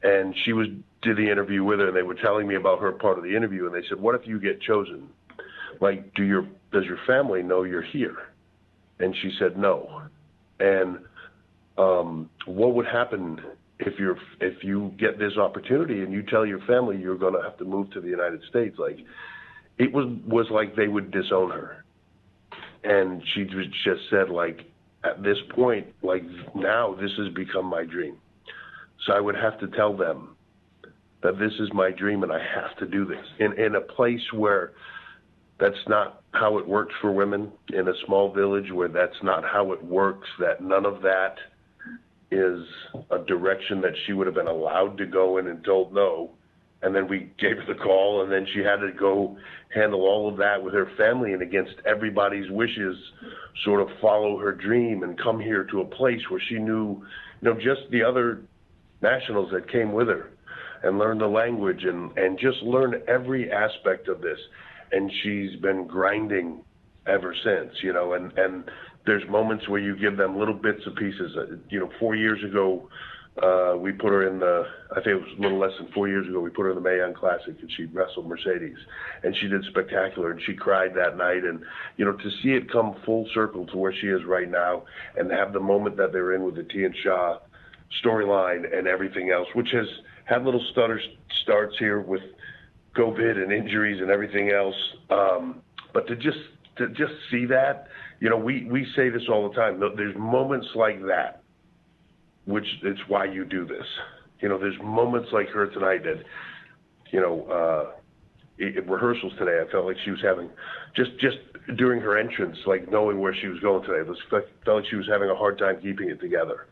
and 0.05 0.33
she 0.45 0.53
was 0.53 0.69
did 1.03 1.17
the 1.17 1.29
interview 1.29 1.65
with 1.65 1.81
her, 1.81 1.89
and 1.89 1.97
they 1.97 2.03
were 2.03 2.15
telling 2.15 2.47
me 2.47 2.55
about 2.55 2.81
her 2.81 2.93
part 2.93 3.19
of 3.19 3.25
the 3.25 3.35
interview, 3.35 3.67
and 3.67 3.75
they 3.75 3.87
said, 3.89 3.99
"What 3.99 4.15
if 4.15 4.25
you 4.25 4.39
get 4.39 4.61
chosen? 4.61 5.09
Like, 5.81 6.15
do 6.15 6.23
your 6.23 6.47
does 6.73 6.85
your 6.85 6.99
family 7.09 7.43
know 7.43 7.65
you're 7.65 7.83
here?" 7.83 8.17
And 9.01 9.17
she 9.17 9.33
said, 9.39 9.57
"No." 9.57 10.03
And 10.61 10.99
um, 11.77 12.31
what 12.47 12.75
would 12.75 12.87
happen 12.87 13.41
if 13.79 13.99
you're 13.99 14.19
if 14.41 14.65
you 14.65 14.93
get 14.99 15.19
this 15.19 15.37
opportunity 15.37 16.03
and 16.03 16.13
you 16.13 16.23
tell 16.23 16.45
your 16.45 16.61
family 16.67 16.97
you're 16.97 17.19
going 17.19 17.35
to 17.35 17.43
have 17.43 17.57
to 17.59 17.65
move 17.65 17.91
to 17.93 18.01
the 18.01 18.09
United 18.09 18.41
States? 18.49 18.77
Like, 18.79 18.99
it 19.79 19.93
was 19.93 20.07
was 20.27 20.47
like 20.51 20.75
they 20.75 20.89
would 20.89 21.11
disown 21.11 21.51
her, 21.51 21.85
and 22.85 23.23
she 23.35 23.45
just 23.45 24.01
said 24.11 24.29
like, 24.31 24.61
at 25.05 25.23
this 25.23 25.39
point, 25.55 25.87
like 26.03 26.25
now, 26.55 26.97
this 27.01 27.11
has 27.19 27.33
become 27.35 27.67
my 27.67 27.85
dream. 27.85 28.17
So 29.07 29.13
I 29.13 29.21
would 29.21 29.37
have 29.37 29.59
to 29.61 29.69
tell 29.69 29.97
them 29.97 30.37
that 31.23 31.39
this 31.39 31.53
is 31.61 31.69
my 31.73 31.91
dream 31.91 32.23
and 32.23 32.33
I 32.33 32.41
have 32.41 32.77
to 32.79 32.87
do 32.87 33.05
this 33.05 33.25
in 33.39 33.53
in 33.59 33.75
a 33.75 33.81
place 33.81 34.33
where 34.33 34.73
that's 35.59 35.89
not 35.89 36.23
how 36.33 36.59
it 36.59 36.67
works 36.67 36.95
for 37.01 37.13
women 37.13 37.51
in 37.73 37.89
a 37.89 37.93
small 38.07 38.33
village 38.33 38.71
where 38.73 38.89
that's 38.89 39.23
not 39.23 39.45
how 39.45 39.73
it 39.73 39.83
works 39.85 40.29
that 40.39 40.63
none 40.63 40.87
of 40.87 41.03
that 41.03 41.37
is 42.31 42.65
a 43.11 43.19
direction 43.19 43.81
that 43.81 43.95
she 44.07 44.13
would 44.13 44.27
have 44.27 44.35
been 44.35 44.47
allowed 44.49 44.99
to 44.99 45.07
go 45.07 45.39
in 45.39 45.49
and 45.49 45.65
told 45.65 45.93
no 45.95 46.31
and 46.83 46.95
then 46.95 47.09
we 47.09 47.31
gave 47.41 47.57
her 47.57 47.65
the 47.67 47.81
call 47.81 48.23
and 48.23 48.31
then 48.31 48.47
she 48.55 48.61
had 48.61 48.77
to 48.77 48.93
go 48.93 49.37
handle 49.75 50.03
all 50.03 50.29
of 50.29 50.37
that 50.37 50.63
with 50.63 50.75
her 50.75 50.91
family 50.97 51.33
and 51.33 51.43
against 51.43 51.75
everybody's 51.87 52.51
wishes 52.51 52.97
sort 53.65 53.81
of 53.81 53.89
follow 54.01 54.39
her 54.39 54.53
dream 54.53 55.03
and 55.03 55.19
come 55.19 55.41
here 55.41 55.65
to 55.65 55.81
a 55.81 55.85
place 55.85 56.21
where 56.29 56.41
she 56.49 56.59
knew 56.59 57.03
you 57.41 57.49
know 57.49 57.55
just 57.55 57.91
the 57.91 58.03
other 58.03 58.43
nationals 59.03 59.51
that 59.53 59.71
came 59.71 59.93
with 59.93 60.09
her 60.09 60.31
and 60.83 60.99
learn 60.99 61.19
the 61.19 61.27
language 61.27 61.85
and, 61.85 62.17
and 62.17 62.39
just 62.39 62.63
learn 62.63 63.03
every 63.09 63.51
aspect 63.51 64.09
of 64.09 64.21
this. 64.21 64.39
And 64.93 65.13
she's 65.23 65.57
been 65.57 65.87
grinding 65.87 66.63
ever 67.07 67.35
since, 67.43 67.83
you 67.83 67.93
know, 67.93 68.13
and, 68.13 68.37
and 68.39 68.71
there's 69.07 69.27
moments 69.29 69.69
where 69.69 69.81
you 69.81 69.97
give 69.97 70.17
them 70.17 70.39
little 70.39 70.55
bits 70.55 70.83
and 70.87 70.95
pieces. 70.97 71.37
Uh, 71.37 71.57
you 71.71 71.81
know, 71.81 71.91
four 71.99 72.15
years 72.15 72.43
ago, 72.45 72.89
uh, 73.43 73.77
we 73.77 73.93
put 73.93 74.11
her 74.11 74.27
in 74.27 74.41
the, 74.41 74.67
I 74.91 74.97
think 74.97 75.07
it 75.07 75.15
was 75.15 75.39
a 75.39 75.41
little 75.41 75.59
less 75.59 75.73
than 75.79 75.93
four 75.93 76.09
years 76.09 76.27
ago, 76.27 76.41
we 76.41 76.51
put 76.51 76.63
her 76.63 76.71
in 76.71 76.75
the 76.75 76.81
Mae 76.81 76.99
Young 76.99 77.15
Classic 77.15 77.55
and 77.61 77.71
she 77.71 77.85
wrestled 77.85 78.27
Mercedes 78.27 78.77
and 79.23 79.35
she 79.37 79.47
did 79.47 79.65
spectacular 79.65 80.33
and 80.33 80.43
she 80.43 80.55
cried 80.55 80.95
that 80.97 81.17
night. 81.17 81.45
And, 81.45 81.63
you 81.97 82.05
know, 82.05 82.13
to 82.13 82.31
see 82.43 82.51
it 82.51 82.71
come 82.71 82.97
full 83.05 83.29
circle 83.33 83.67
to 83.67 83.77
where 83.77 83.93
she 83.93 84.09
is 84.09 84.25
right 84.25 84.51
now 84.51 84.85
and 85.17 85.31
have 85.31 85.53
the 85.53 85.61
moment 85.61 85.97
that 85.99 86.13
they're 86.13 86.35
in 86.35 86.43
with 86.43 86.57
the 86.57 86.65
Tian 86.65 86.95
Sha 87.03 87.39
storyline 88.05 88.77
and 88.77 88.89
everything 88.89 89.31
else, 89.31 89.49
which 89.55 89.71
has, 89.71 89.87
had 90.25 90.45
little 90.45 90.65
stutter 90.73 91.01
starts 91.43 91.79
here 91.79 92.01
with 92.01 92.23
COVID 92.99 93.43
and 93.43 93.53
injuries 93.53 94.01
and 94.01 94.11
everything 94.11 94.51
else. 94.51 94.75
Um, 95.11 95.63
but 95.95 96.07
to 96.09 96.17
just 96.17 96.39
to 96.77 96.89
just 96.89 97.13
see 97.31 97.47
that, 97.47 97.89
you 98.21 98.29
know, 98.29 98.37
we 98.37 98.67
we 98.71 98.87
say 98.97 99.09
this 99.09 99.23
all 99.31 99.49
the 99.49 99.55
time. 99.55 99.81
There's 99.97 100.17
moments 100.17 100.67
like 100.75 101.01
that, 101.07 101.43
which 102.47 102.67
it's 102.83 103.01
why 103.09 103.27
you 103.27 103.45
do 103.45 103.65
this. 103.65 103.87
You 104.41 104.49
know, 104.49 104.59
there's 104.59 104.79
moments 104.83 105.29
like 105.33 105.49
her 105.49 105.67
tonight 105.67 106.05
that, 106.05 106.23
you 107.13 107.21
know, 107.21 107.43
uh, 107.47 107.93
in 108.59 108.89
rehearsals 108.89 109.33
today, 109.39 109.61
I 109.67 109.71
felt 109.71 109.87
like 109.87 109.97
she 110.05 110.11
was 110.11 110.21
having 110.23 110.51
just 110.95 111.11
just 111.21 111.39
during 111.77 112.01
her 112.01 112.19
entrance, 112.19 112.57
like 112.67 112.91
knowing 112.91 113.21
where 113.21 113.35
she 113.41 113.49
was 113.49 113.61
going 113.61 113.85
today. 113.85 114.09
It 114.09 114.43
felt 114.65 114.77
like 114.83 114.91
she 114.91 114.97
was 114.97 115.07
having 115.09 115.31
a 115.31 115.35
hard 115.35 115.59
time 115.59 115.81
keeping 115.81 116.11
it 116.11 116.21
together 116.21 116.67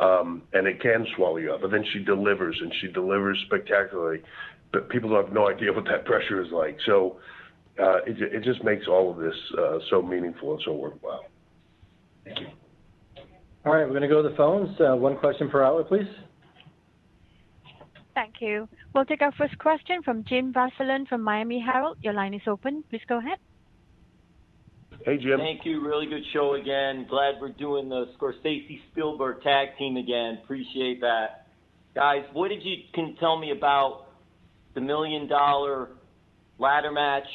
um, 0.00 0.42
and 0.52 0.66
it 0.66 0.80
can 0.80 1.06
swallow 1.16 1.36
you 1.36 1.52
up. 1.52 1.60
But 1.60 1.70
then 1.70 1.84
she 1.92 2.00
delivers, 2.00 2.58
and 2.60 2.72
she 2.80 2.88
delivers 2.88 3.38
spectacularly. 3.46 4.22
But 4.74 4.88
people 4.88 5.14
have 5.14 5.32
no 5.32 5.48
idea 5.48 5.72
what 5.72 5.84
that 5.84 6.04
pressure 6.10 6.42
is 6.42 6.50
like. 6.52 6.76
So 6.84 7.18
uh, 7.80 7.98
it, 8.06 8.20
it 8.20 8.42
just 8.42 8.62
makes 8.64 8.86
all 8.88 9.10
of 9.10 9.18
this 9.18 9.34
uh, 9.56 9.78
so 9.88 10.02
meaningful 10.02 10.54
and 10.54 10.62
so 10.64 10.72
worthwhile. 10.72 11.24
Thank 12.24 12.40
you. 12.40 12.46
All 13.64 13.72
right, 13.72 13.84
we're 13.84 13.98
going 13.98 14.02
to 14.02 14.08
go 14.08 14.22
to 14.22 14.28
the 14.28 14.36
phones. 14.36 14.78
Uh, 14.78 14.96
one 14.96 15.16
question 15.16 15.48
per 15.48 15.62
hour, 15.62 15.84
please. 15.84 16.08
Thank 18.14 18.34
you. 18.40 18.68
We'll 18.94 19.06
take 19.06 19.22
our 19.22 19.32
first 19.32 19.58
question 19.58 20.02
from 20.02 20.24
Jim 20.24 20.52
Varsallone 20.52 21.08
from 21.08 21.22
Miami 21.22 21.60
Herald. 21.60 21.98
Your 22.02 22.12
line 22.12 22.34
is 22.34 22.42
open. 22.46 22.84
Please 22.90 23.02
go 23.08 23.18
ahead. 23.18 23.38
Hey, 25.04 25.18
Jim. 25.18 25.38
Thank 25.38 25.64
you. 25.64 25.84
Really 25.84 26.06
good 26.06 26.22
show 26.32 26.54
again. 26.54 27.06
Glad 27.08 27.34
we're 27.40 27.50
doing 27.50 27.88
the 27.88 28.06
Scorsese 28.18 28.80
Spielberg 28.90 29.42
tag 29.42 29.68
team 29.78 29.96
again. 29.96 30.38
Appreciate 30.42 31.00
that. 31.00 31.46
Guys, 31.94 32.24
what 32.32 32.48
did 32.48 32.62
you 32.62 32.76
can 32.92 33.16
tell 33.18 33.38
me 33.38 33.50
about 33.50 34.06
the 34.74 34.80
million 34.80 35.28
dollar 35.28 35.88
ladder 36.58 36.92
match, 36.92 37.28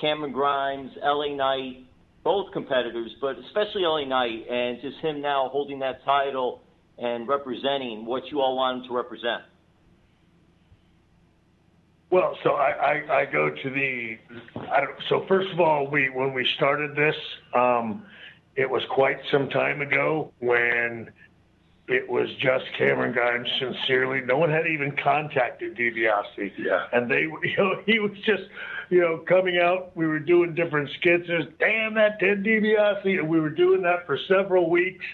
Cameron 0.00 0.32
Grimes, 0.32 0.90
LA 1.02 1.34
Knight, 1.34 1.86
both 2.22 2.52
competitors, 2.52 3.10
but 3.20 3.36
especially 3.46 3.82
LA 3.82 4.04
Knight, 4.04 4.48
and 4.50 4.80
just 4.80 4.98
him 4.98 5.20
now 5.20 5.48
holding 5.50 5.78
that 5.80 6.04
title 6.04 6.62
and 6.98 7.28
representing 7.28 8.06
what 8.06 8.22
you 8.30 8.40
all 8.40 8.56
want 8.56 8.82
him 8.82 8.88
to 8.88 8.94
represent? 8.94 9.42
Well, 12.10 12.36
so 12.44 12.50
I, 12.50 12.70
I, 12.70 13.20
I 13.20 13.24
go 13.26 13.50
to 13.50 13.70
the, 13.70 14.16
I 14.70 14.80
don't, 14.80 14.96
so 15.08 15.24
first 15.26 15.50
of 15.52 15.58
all, 15.58 15.90
we, 15.90 16.10
when 16.10 16.32
we 16.32 16.46
started 16.56 16.94
this, 16.94 17.16
um, 17.54 18.04
it 18.56 18.70
was 18.70 18.82
quite 18.90 19.16
some 19.32 19.48
time 19.48 19.80
ago 19.80 20.32
when 20.38 21.08
it 21.86 22.08
was 22.08 22.28
just 22.40 22.64
Cameron 22.78 23.12
Grimes 23.12 23.48
sincerely. 23.58 24.22
No 24.24 24.38
one 24.38 24.50
had 24.50 24.66
even 24.66 24.96
contacted 25.02 25.76
DiBiase. 25.76 26.52
Yeah. 26.58 26.86
And 26.92 27.10
they, 27.10 27.20
you 27.42 27.56
know, 27.58 27.82
he 27.86 27.98
was 27.98 28.12
just, 28.24 28.44
you 28.90 29.00
know, 29.00 29.22
coming 29.28 29.58
out. 29.58 29.94
We 29.94 30.06
were 30.06 30.18
doing 30.18 30.54
different 30.54 30.88
skits. 30.98 31.24
There's, 31.26 31.44
damn 31.58 31.94
that 31.94 32.20
Ted 32.20 32.42
DiBiase. 32.42 33.18
And 33.18 33.28
we 33.28 33.38
were 33.38 33.50
doing 33.50 33.82
that 33.82 34.06
for 34.06 34.18
several 34.28 34.70
weeks. 34.70 35.04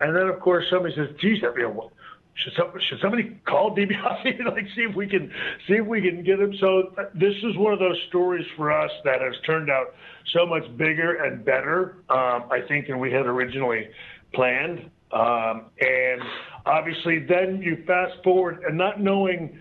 And 0.00 0.14
then, 0.14 0.28
of 0.28 0.40
course, 0.40 0.64
somebody 0.70 0.94
says, 0.94 1.08
geez, 1.20 1.40
that, 1.42 1.54
you 1.56 1.64
know, 1.64 1.90
should, 2.34 2.52
some, 2.56 2.72
should 2.88 3.00
somebody 3.00 3.36
call 3.46 3.74
DiBiase 3.76 4.44
like 4.52 4.66
see 4.76 4.82
if 4.82 4.94
we 4.94 5.08
can 5.08 5.30
see 5.66 5.74
if 5.74 5.86
we 5.86 6.00
can 6.00 6.22
get 6.22 6.38
him? 6.38 6.54
So 6.60 6.94
this 7.14 7.34
is 7.42 7.56
one 7.56 7.72
of 7.72 7.78
those 7.80 7.98
stories 8.08 8.46
for 8.56 8.70
us 8.72 8.90
that 9.04 9.20
has 9.20 9.34
turned 9.44 9.70
out 9.70 9.94
so 10.32 10.46
much 10.46 10.64
bigger 10.76 11.24
and 11.24 11.44
better, 11.44 11.96
um, 12.08 12.44
I 12.50 12.60
think, 12.68 12.86
than 12.86 13.00
we 13.00 13.12
had 13.12 13.26
originally 13.26 13.88
planned. 14.32 14.90
Um, 15.12 15.66
and 15.80 16.22
obviously, 16.66 17.20
then 17.20 17.60
you 17.62 17.84
fast 17.86 18.14
forward 18.24 18.62
and 18.66 18.76
not 18.78 19.00
knowing 19.00 19.58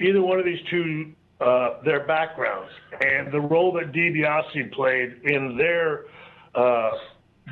either 0.00 0.22
one 0.22 0.38
of 0.38 0.44
these 0.44 0.60
two 0.70 1.12
uh, 1.40 1.82
their 1.84 2.06
backgrounds 2.06 2.70
and 3.00 3.32
the 3.32 3.40
role 3.40 3.72
that 3.72 3.92
DiBiase 3.92 4.72
played 4.72 5.20
in 5.24 5.56
their 5.56 6.04
uh, 6.54 6.90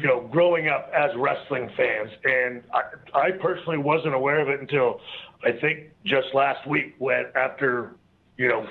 you 0.00 0.06
know, 0.06 0.28
growing 0.30 0.68
up 0.68 0.90
as 0.94 1.10
wrestling 1.16 1.70
fans. 1.76 2.10
And 2.24 2.62
I, 2.72 3.18
I 3.18 3.30
personally 3.32 3.78
wasn't 3.78 4.14
aware 4.14 4.40
of 4.40 4.48
it 4.48 4.60
until 4.60 5.00
I 5.44 5.52
think 5.52 5.90
just 6.04 6.28
last 6.34 6.66
week 6.68 6.94
when 6.98 7.24
after, 7.34 7.96
you 8.36 8.48
know, 8.48 8.66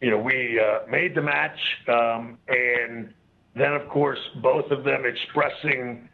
you 0.00 0.10
know, 0.10 0.18
we 0.18 0.58
uh, 0.58 0.90
made 0.90 1.14
the 1.14 1.20
match, 1.20 1.58
um, 1.88 2.38
and 2.48 3.12
then 3.54 3.72
of 3.74 3.86
course 3.90 4.18
both 4.40 4.70
of 4.70 4.82
them 4.84 5.02
expressing, 5.04 6.08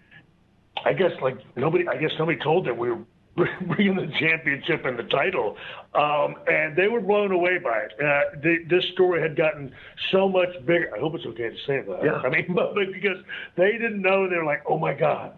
I 0.86 0.92
guess 0.92 1.10
like 1.20 1.36
nobody, 1.56 1.86
I 1.88 1.96
guess 1.96 2.12
nobody 2.18 2.38
told 2.42 2.66
them 2.66 2.78
we 2.78 2.90
were 2.90 3.04
bringing 3.66 3.96
the 3.96 4.10
championship 4.18 4.84
and 4.84 4.98
the 4.98 5.02
title, 5.04 5.56
um, 5.94 6.36
and 6.46 6.76
they 6.76 6.86
were 6.88 7.00
blown 7.00 7.32
away 7.32 7.58
by 7.58 7.78
it. 7.78 7.92
Uh, 8.00 8.38
the, 8.40 8.58
this 8.70 8.84
story 8.92 9.20
had 9.20 9.36
gotten 9.36 9.72
so 10.12 10.28
much 10.28 10.48
bigger. 10.64 10.90
I 10.96 11.00
hope 11.00 11.16
it's 11.16 11.26
okay 11.26 11.50
to 11.50 11.56
say 11.66 11.82
that. 11.86 12.00
Yeah. 12.04 12.12
I 12.24 12.30
mean, 12.30 12.46
but, 12.54 12.74
but 12.74 12.92
because 12.92 13.18
they 13.56 13.72
didn't 13.72 14.00
know, 14.00 14.30
they 14.30 14.36
were 14.36 14.44
like, 14.44 14.62
"Oh 14.68 14.78
my 14.78 14.94
God, 14.94 15.32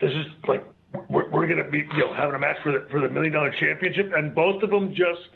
this 0.00 0.10
is 0.10 0.26
like 0.46 0.64
we're, 1.10 1.28
we're 1.30 1.46
going 1.46 1.62
to 1.62 1.70
be 1.70 1.78
you 1.78 2.06
know 2.06 2.14
having 2.14 2.36
a 2.36 2.38
match 2.38 2.56
for 2.62 2.72
the 2.72 2.86
for 2.90 3.00
the 3.00 3.08
million 3.08 3.32
dollar 3.32 3.52
championship," 3.58 4.12
and 4.14 4.34
both 4.34 4.62
of 4.62 4.70
them 4.70 4.90
just 4.90 5.28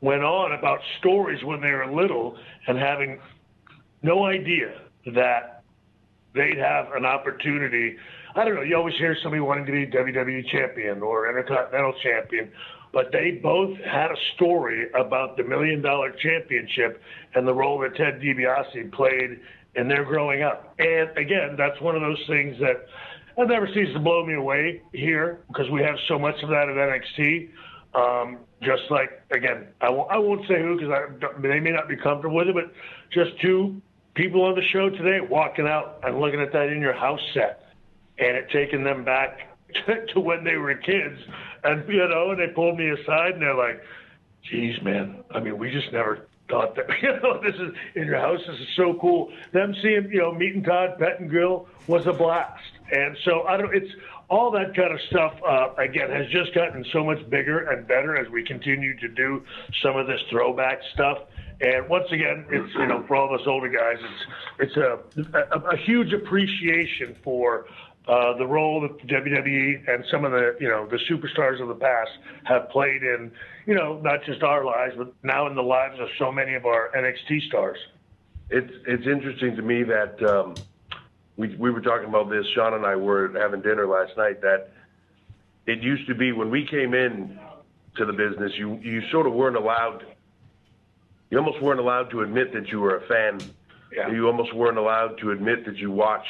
went 0.00 0.24
on 0.24 0.52
about 0.52 0.80
stories 0.98 1.44
when 1.44 1.60
they 1.60 1.70
were 1.70 1.86
little 1.86 2.36
and 2.66 2.78
having 2.78 3.20
no 4.02 4.24
idea 4.24 4.80
that 5.14 5.62
they'd 6.34 6.58
have 6.58 6.86
an 6.94 7.04
opportunity. 7.04 7.96
I 8.36 8.44
don't 8.44 8.56
know. 8.56 8.62
You 8.62 8.76
always 8.76 8.96
hear 8.96 9.16
somebody 9.22 9.40
wanting 9.40 9.66
to 9.66 9.72
be 9.72 9.86
WWE 9.86 10.48
champion 10.48 11.02
or 11.02 11.28
Intercontinental 11.28 11.94
champion, 12.02 12.50
but 12.92 13.12
they 13.12 13.38
both 13.42 13.76
had 13.78 14.10
a 14.10 14.16
story 14.34 14.88
about 14.98 15.36
the 15.36 15.44
million 15.44 15.80
dollar 15.80 16.10
championship 16.10 17.00
and 17.34 17.46
the 17.46 17.54
role 17.54 17.78
that 17.80 17.94
Ted 17.96 18.20
DiBiase 18.20 18.92
played 18.92 19.38
in 19.76 19.86
their 19.88 20.04
growing 20.04 20.42
up. 20.42 20.74
And 20.80 21.16
again, 21.16 21.54
that's 21.56 21.80
one 21.80 21.94
of 21.94 22.02
those 22.02 22.20
things 22.26 22.56
that 22.60 22.86
that 23.36 23.48
never 23.48 23.68
ceases 23.68 23.94
to 23.94 24.00
blow 24.00 24.24
me 24.24 24.34
away 24.34 24.82
here 24.92 25.40
because 25.48 25.68
we 25.70 25.82
have 25.82 25.96
so 26.08 26.18
much 26.18 26.36
of 26.42 26.48
that 26.50 26.68
at 26.68 26.76
NXT. 26.76 27.50
Um, 27.94 28.38
just 28.62 28.82
like 28.90 29.22
again, 29.30 29.68
I 29.80 29.90
won't, 29.90 30.10
I 30.10 30.18
won't 30.18 30.42
say 30.48 30.60
who 30.60 30.76
because 30.76 30.92
they 31.40 31.60
may 31.60 31.70
not 31.70 31.88
be 31.88 31.96
comfortable 31.96 32.34
with 32.34 32.48
it, 32.48 32.54
but 32.54 32.72
just 33.12 33.40
two 33.40 33.80
people 34.14 34.42
on 34.42 34.56
the 34.56 34.62
show 34.72 34.90
today 34.90 35.18
walking 35.20 35.68
out 35.68 36.00
and 36.02 36.20
looking 36.20 36.40
at 36.40 36.52
that 36.52 36.68
in 36.68 36.80
your 36.80 36.94
house 36.94 37.20
set 37.32 37.63
and 38.18 38.36
it 38.36 38.48
taking 38.50 38.84
them 38.84 39.04
back 39.04 39.56
to 40.12 40.20
when 40.20 40.44
they 40.44 40.56
were 40.56 40.74
kids. 40.74 41.18
And, 41.62 41.88
you 41.88 42.06
know, 42.08 42.30
and 42.30 42.40
they 42.40 42.52
pulled 42.54 42.78
me 42.78 42.90
aside 42.90 43.32
and 43.32 43.42
they're 43.42 43.54
like, 43.54 43.82
geez, 44.50 44.80
man, 44.82 45.24
I 45.30 45.40
mean, 45.40 45.58
we 45.58 45.70
just 45.70 45.92
never 45.92 46.26
thought 46.48 46.76
that, 46.76 46.86
you 47.02 47.08
know, 47.22 47.40
this 47.42 47.54
is 47.54 47.74
in 47.94 48.06
your 48.06 48.18
house. 48.18 48.40
This 48.46 48.60
is 48.60 48.68
so 48.76 48.94
cool. 49.00 49.32
Them 49.52 49.74
seeing, 49.82 50.10
you 50.12 50.20
know, 50.20 50.32
meeting 50.32 50.62
Todd 50.62 50.98
Pettengill 50.98 51.68
was 51.86 52.06
a 52.06 52.12
blast. 52.12 52.60
And 52.92 53.16
so 53.24 53.42
I 53.44 53.56
don't, 53.56 53.74
it's 53.74 53.90
all 54.28 54.50
that 54.50 54.74
kind 54.74 54.92
of 54.92 55.00
stuff, 55.10 55.34
uh, 55.46 55.74
again, 55.78 56.10
has 56.10 56.28
just 56.30 56.54
gotten 56.54 56.84
so 56.92 57.04
much 57.04 57.18
bigger 57.30 57.70
and 57.70 57.86
better 57.86 58.16
as 58.16 58.30
we 58.30 58.44
continue 58.44 58.96
to 58.98 59.08
do 59.08 59.44
some 59.82 59.96
of 59.96 60.06
this 60.06 60.20
throwback 60.30 60.80
stuff. 60.92 61.18
And 61.60 61.88
once 61.88 62.06
again, 62.10 62.46
it's 62.50 62.74
you 62.74 62.86
know 62.86 63.04
for 63.06 63.16
all 63.16 63.32
of 63.32 63.40
us 63.40 63.46
older 63.46 63.68
guys, 63.68 63.96
it's 64.58 64.74
it's 64.74 64.76
a 64.76 65.38
a, 65.52 65.58
a 65.70 65.76
huge 65.76 66.12
appreciation 66.12 67.16
for 67.22 67.66
uh, 68.06 68.36
the 68.36 68.46
role 68.46 68.80
that 68.82 68.98
WWE 69.06 69.88
and 69.88 70.04
some 70.10 70.24
of 70.24 70.32
the 70.32 70.56
you 70.60 70.68
know 70.68 70.86
the 70.86 70.98
superstars 71.10 71.60
of 71.60 71.68
the 71.68 71.74
past 71.74 72.10
have 72.44 72.68
played 72.70 73.02
in 73.02 73.32
you 73.66 73.74
know 73.74 73.98
not 74.00 74.24
just 74.24 74.42
our 74.42 74.64
lives, 74.64 74.94
but 74.96 75.12
now 75.22 75.46
in 75.46 75.54
the 75.54 75.62
lives 75.62 75.98
of 75.98 76.08
so 76.18 76.30
many 76.30 76.54
of 76.54 76.66
our 76.66 76.90
NXT 76.96 77.48
stars. 77.48 77.78
It's 78.50 78.72
it's 78.86 79.06
interesting 79.06 79.56
to 79.56 79.62
me 79.62 79.84
that 79.84 80.22
um, 80.22 80.54
we 81.36 81.56
we 81.56 81.70
were 81.70 81.80
talking 81.80 82.08
about 82.08 82.28
this. 82.28 82.46
Shawn 82.54 82.74
and 82.74 82.84
I 82.84 82.94
were 82.96 83.32
having 83.38 83.62
dinner 83.62 83.86
last 83.86 84.16
night. 84.16 84.42
That 84.42 84.70
it 85.66 85.82
used 85.82 86.06
to 86.08 86.14
be 86.14 86.32
when 86.32 86.50
we 86.50 86.66
came 86.66 86.92
in 86.92 87.38
to 87.96 88.04
the 88.04 88.12
business, 88.12 88.52
you 88.56 88.78
you 88.82 89.00
sort 89.10 89.26
of 89.26 89.32
weren't 89.32 89.56
allowed 89.56 90.04
you 91.30 91.38
almost 91.38 91.60
weren't 91.62 91.80
allowed 91.80 92.10
to 92.10 92.20
admit 92.20 92.52
that 92.52 92.68
you 92.68 92.80
were 92.80 92.96
a 92.96 93.06
fan. 93.08 93.40
Yeah. 93.92 94.10
You 94.10 94.26
almost 94.26 94.54
weren't 94.54 94.78
allowed 94.78 95.18
to 95.18 95.30
admit 95.30 95.64
that 95.66 95.76
you 95.76 95.90
watched 95.90 96.28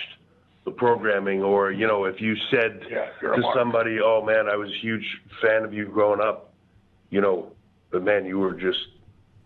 the 0.64 0.70
programming, 0.70 1.42
or 1.42 1.70
you 1.70 1.86
know, 1.86 2.04
if 2.04 2.20
you 2.20 2.34
said 2.50 2.80
Yeah, 2.90 3.06
to 3.20 3.42
somebody, 3.54 3.98
"Oh 4.02 4.22
man, 4.24 4.48
I 4.48 4.56
was 4.56 4.70
a 4.70 4.78
huge 4.80 5.06
fan 5.42 5.64
of 5.64 5.74
you 5.74 5.86
growing 5.86 6.20
up," 6.20 6.52
you 7.10 7.20
know, 7.20 7.52
but 7.90 8.02
man, 8.02 8.24
you 8.24 8.38
were 8.38 8.54
just 8.54 8.78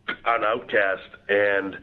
an 0.08 0.44
outcast, 0.44 1.08
and 1.28 1.78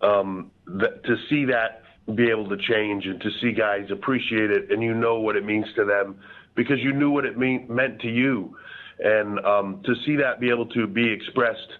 um, 0.00 0.50
th- 0.66 1.02
to 1.04 1.16
see 1.28 1.44
that 1.46 1.82
be 2.14 2.30
able 2.30 2.48
to 2.48 2.56
change 2.56 3.06
and 3.06 3.20
to 3.20 3.30
see 3.40 3.52
guys 3.52 3.90
appreciate 3.90 4.50
it, 4.50 4.70
and 4.70 4.82
you 4.82 4.94
know 4.94 5.20
what 5.20 5.36
it 5.36 5.44
means 5.44 5.66
to 5.74 5.84
them 5.84 6.16
because 6.54 6.78
you 6.80 6.92
knew 6.92 7.10
what 7.10 7.24
it 7.24 7.36
mean, 7.36 7.66
meant 7.68 8.00
to 8.00 8.08
you, 8.08 8.56
and 9.00 9.40
um, 9.40 9.82
to 9.84 9.94
see 10.06 10.16
that 10.16 10.40
be 10.40 10.50
able 10.50 10.66
to 10.66 10.86
be 10.86 11.10
expressed 11.10 11.78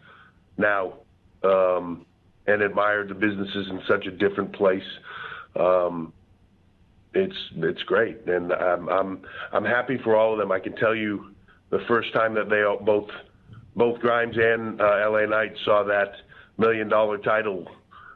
now 0.58 0.94
um, 1.44 2.04
and 2.46 2.62
admire 2.62 3.06
the 3.06 3.14
businesses 3.14 3.68
in 3.70 3.80
such 3.88 4.06
a 4.06 4.10
different 4.10 4.52
place. 4.52 4.82
Um, 5.56 6.12
it's 7.14 7.36
it's 7.56 7.82
great, 7.84 8.26
and 8.26 8.52
I'm 8.52 8.88
I'm 8.88 9.22
I'm 9.52 9.64
happy 9.64 9.98
for 10.02 10.16
all 10.16 10.32
of 10.32 10.38
them. 10.38 10.52
I 10.52 10.58
can 10.58 10.74
tell 10.76 10.94
you, 10.94 11.32
the 11.70 11.80
first 11.88 12.12
time 12.12 12.34
that 12.34 12.48
they 12.48 12.62
all, 12.62 12.78
both 12.78 13.08
both 13.76 14.00
Grimes 14.00 14.36
and 14.36 14.80
uh, 14.80 15.10
LA 15.10 15.26
Knight 15.26 15.52
saw 15.64 15.84
that 15.84 16.12
million 16.58 16.88
dollar 16.88 17.18
title 17.18 17.66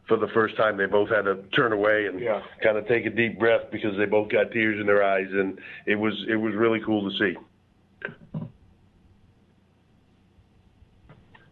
for 0.07 0.17
the 0.17 0.29
first 0.29 0.57
time, 0.57 0.77
they 0.79 0.87
both 0.87 1.11
had 1.11 1.23
to 1.23 1.37
turn 1.55 1.73
away 1.73 2.07
and 2.07 2.19
Yeah. 2.19 2.41
kind 2.63 2.79
of 2.79 2.89
take 2.89 3.05
a 3.05 3.11
deep 3.11 3.39
breath 3.39 3.71
because 3.71 3.97
they 3.99 4.07
both 4.07 4.31
got 4.31 4.51
tears 4.53 4.81
in 4.81 4.87
their 4.87 5.05
eyes, 5.05 5.29
and 5.31 5.59
it 5.87 5.97
was 5.97 6.15
it 6.29 6.37
was 6.37 6.55
really 6.55 6.81
cool 6.85 7.09
to 7.11 7.17
see. 7.19 7.37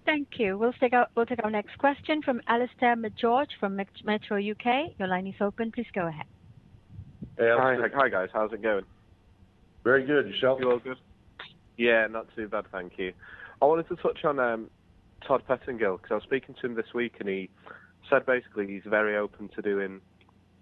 Thank 0.07 0.38
you. 0.38 0.57
We'll 0.57 0.73
take 0.75 0.93
our, 0.93 1.09
we'll 1.17 1.26
take 1.26 1.43
our 1.43 1.50
next 1.50 1.76
question 1.79 2.23
from 2.23 2.41
Alistair 2.47 2.95
McGeorge 2.95 3.49
from 3.59 3.76
Metro 4.05 4.38
UK. 4.38 4.93
Your 5.00 5.09
line 5.09 5.26
is 5.26 5.35
open. 5.41 5.73
Please 5.73 5.88
go 5.93 6.07
ahead. 6.07 6.26
Hey, 7.38 7.50
Hi, 7.56 7.76
hi 7.94 8.08
guys. 8.08 8.28
How's 8.32 8.52
it 8.52 8.62
going? 8.62 8.85
Very 9.85 10.04
good. 10.04 10.26
Yourself? 10.28 10.58
You 10.61 10.70
all 10.70 10.78
good? 10.78 10.96
Yeah, 11.76 12.06
not 12.06 12.26
too 12.35 12.49
bad, 12.49 12.64
thank 12.73 12.94
you. 12.99 13.12
I 13.61 13.66
wanted 13.66 13.88
to 13.88 13.96
touch 13.96 14.25
on 14.25 14.38
um, 14.38 14.70
Todd 15.26 15.42
Pettengill 15.46 15.96
because 15.96 16.11
I 16.11 16.14
was 16.14 16.23
speaking 16.25 16.54
to 16.61 16.66
him 16.66 16.75
this 16.75 16.92
week, 16.94 17.16
and 17.20 17.28
he 17.28 17.50
said 18.11 18.25
basically 18.26 18.66
he's 18.66 18.82
very 18.87 19.16
open 19.16 19.49
to 19.54 19.62
doing 19.62 20.00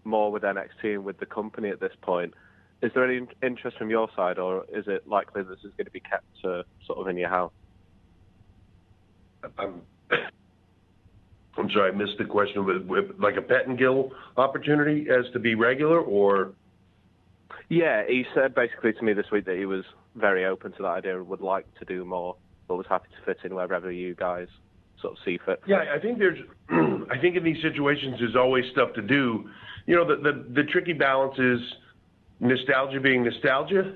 more 0.04 0.30
with 0.32 0.42
NXT 0.42 0.94
and 0.94 1.04
with 1.04 1.18
the 1.18 1.26
company 1.26 1.70
at 1.70 1.80
this 1.80 1.92
point. 2.02 2.34
Is 2.82 2.90
there 2.94 3.08
any 3.10 3.26
interest 3.42 3.78
from 3.78 3.90
your 3.90 4.08
side, 4.14 4.38
or 4.38 4.64
is 4.72 4.84
it 4.86 5.06
likely 5.06 5.42
this 5.42 5.58
is 5.64 5.72
going 5.76 5.86
to 5.86 5.90
be 5.90 6.00
kept 6.00 6.26
uh, 6.44 6.62
sort 6.86 6.98
of 6.98 7.08
in 7.08 7.16
your 7.16 7.30
house? 7.30 7.52
I'm, 9.58 9.82
I'm 11.56 11.70
sorry, 11.70 11.92
I 11.92 11.94
missed 11.94 12.18
the 12.18 12.24
question. 12.24 12.64
With, 12.64 12.82
with 12.86 13.18
like 13.18 13.36
a 13.36 13.42
Pettengill 13.42 14.12
opportunity 14.36 15.06
as 15.10 15.30
to 15.32 15.38
be 15.38 15.54
regular, 15.54 16.00
or 16.00 16.52
Yeah, 17.68 18.02
he 18.06 18.24
said 18.34 18.54
basically 18.54 18.92
to 18.92 19.02
me 19.02 19.12
this 19.12 19.30
week 19.30 19.44
that 19.46 19.56
he 19.56 19.66
was 19.66 19.84
very 20.16 20.44
open 20.44 20.72
to 20.72 20.82
that 20.82 20.88
idea 20.88 21.16
and 21.16 21.28
would 21.28 21.40
like 21.40 21.66
to 21.78 21.84
do 21.84 22.04
more, 22.04 22.36
but 22.68 22.76
was 22.76 22.86
happy 22.88 23.08
to 23.18 23.24
fit 23.24 23.38
in 23.44 23.54
wherever 23.54 23.90
you 23.90 24.14
guys 24.14 24.48
sort 25.00 25.12
of 25.12 25.18
see 25.24 25.38
fit. 25.44 25.60
yeah, 25.66 25.84
I 25.94 25.98
think 25.98 26.18
there's, 26.18 26.38
I 26.70 27.18
think 27.20 27.36
in 27.36 27.44
these 27.44 27.60
situations 27.62 28.16
there's 28.18 28.36
always 28.36 28.64
stuff 28.72 28.92
to 28.94 29.02
do. 29.02 29.48
You 29.86 29.96
know, 29.96 30.06
the 30.06 30.16
the, 30.16 30.62
the 30.62 30.64
tricky 30.64 30.92
balance 30.92 31.38
is 31.38 31.60
nostalgia 32.40 33.00
being 33.00 33.24
nostalgia, 33.24 33.94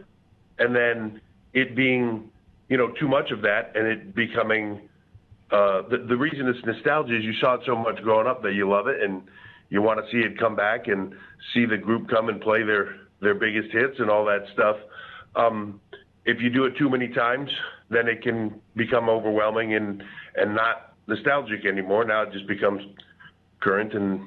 and 0.59 0.75
then 0.75 1.21
it 1.55 1.75
being, 1.75 2.31
you 2.69 2.77
know, 2.77 2.93
too 3.01 3.09
much 3.09 3.31
of 3.31 3.43
that, 3.43 3.73
and 3.75 3.87
it 3.87 4.15
becoming. 4.15 4.88
Uh, 5.51 5.83
the, 5.89 6.05
the 6.09 6.17
reason 6.17 6.47
it's 6.47 6.65
nostalgia 6.67 7.17
is 7.17 7.25
you 7.25 7.33
saw 7.41 7.55
it 7.55 7.61
so 7.65 7.75
much 7.75 7.97
growing 8.03 8.27
up 8.27 8.43
that 8.43 8.53
you 8.53 8.69
love 8.69 8.87
it 8.87 9.03
and 9.03 9.23
you 9.71 9.81
want 9.81 9.99
to 9.99 10.11
see 10.11 10.19
it 10.19 10.39
come 10.39 10.55
back 10.55 10.89
and 10.89 11.15
see 11.55 11.65
the 11.65 11.77
group 11.77 12.09
come 12.09 12.29
and 12.29 12.41
play 12.41 12.63
their 12.63 12.97
their 13.21 13.35
biggest 13.35 13.73
hits 13.73 13.99
and 13.99 14.11
all 14.11 14.25
that 14.25 14.45
stuff. 14.53 14.77
Um, 15.35 15.81
if 16.25 16.41
you 16.41 16.51
do 16.51 16.65
it 16.65 16.77
too 16.79 16.89
many 16.89 17.09
times, 17.09 17.51
then 17.91 18.07
it 18.07 18.23
can 18.23 18.61
become 18.77 19.09
overwhelming 19.09 19.75
and 19.75 20.03
and 20.37 20.55
not 20.55 20.95
nostalgic 21.07 21.65
anymore. 21.67 22.05
Now 22.05 22.23
it 22.23 22.33
just 22.33 22.47
becomes 22.47 22.83
current 23.61 23.95
and 23.95 24.21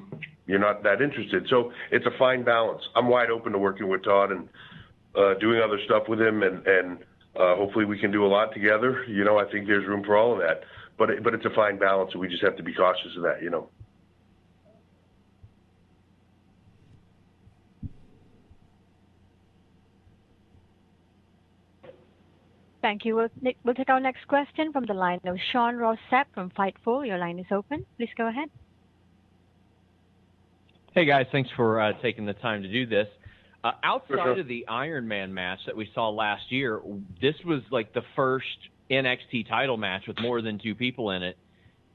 you're 0.46 0.58
not 0.58 0.82
that 0.82 1.00
interested. 1.00 1.46
So 1.48 1.72
it's 1.90 2.06
a 2.06 2.18
fine 2.18 2.44
balance. 2.44 2.82
I'm 2.96 3.08
wide 3.08 3.30
open 3.30 3.52
to 3.52 3.58
working 3.58 3.88
with 3.88 4.04
Todd 4.04 4.32
and 4.32 4.48
uh, 5.16 5.34
doing 5.34 5.60
other 5.62 5.78
stuff 5.84 6.04
with 6.08 6.20
him, 6.20 6.42
and 6.42 6.66
and 6.66 6.98
uh, 7.36 7.56
hopefully 7.56 7.84
we 7.84 7.98
can 7.98 8.10
do 8.10 8.24
a 8.24 8.28
lot 8.28 8.52
together. 8.52 9.04
You 9.08 9.24
know, 9.24 9.38
I 9.38 9.50
think 9.50 9.66
there's 9.66 9.86
room 9.86 10.02
for 10.04 10.16
all 10.16 10.32
of 10.32 10.38
that. 10.40 10.62
But 11.02 11.10
it, 11.10 11.24
but 11.24 11.34
it's 11.34 11.44
a 11.44 11.50
fine 11.50 11.80
balance, 11.80 12.12
and 12.12 12.20
we 12.20 12.28
just 12.28 12.44
have 12.44 12.56
to 12.58 12.62
be 12.62 12.72
cautious 12.72 13.16
of 13.16 13.24
that. 13.24 13.42
You 13.42 13.50
know. 13.50 13.68
Thank 22.80 23.04
you. 23.04 23.16
We'll, 23.16 23.28
we'll 23.64 23.74
take 23.74 23.88
our 23.88 23.98
next 23.98 24.28
question 24.28 24.70
from 24.70 24.86
the 24.86 24.94
line 24.94 25.18
of 25.26 25.38
Sean 25.50 25.74
Ross 25.74 25.98
Sapp 26.08 26.26
from 26.34 26.50
Fightful. 26.50 27.04
Your 27.04 27.18
line 27.18 27.40
is 27.40 27.46
open. 27.50 27.84
Please 27.96 28.10
go 28.16 28.28
ahead. 28.28 28.48
Hey 30.94 31.04
guys, 31.04 31.26
thanks 31.32 31.50
for 31.56 31.80
uh, 31.80 31.94
taking 32.00 32.26
the 32.26 32.34
time 32.34 32.62
to 32.62 32.68
do 32.68 32.86
this. 32.86 33.08
Uh, 33.64 33.72
outside 33.82 34.18
sure. 34.22 34.38
of 34.38 34.46
the 34.46 34.64
Iron 34.68 35.08
Man 35.08 35.34
match 35.34 35.58
that 35.66 35.76
we 35.76 35.90
saw 35.96 36.10
last 36.10 36.52
year, 36.52 36.80
this 37.20 37.34
was 37.44 37.62
like 37.72 37.92
the 37.92 38.02
first 38.14 38.46
NXT 38.92 39.48
title 39.48 39.76
match 39.76 40.02
with 40.06 40.20
more 40.20 40.42
than 40.42 40.58
two 40.58 40.74
people 40.74 41.10
in 41.10 41.22
it 41.22 41.38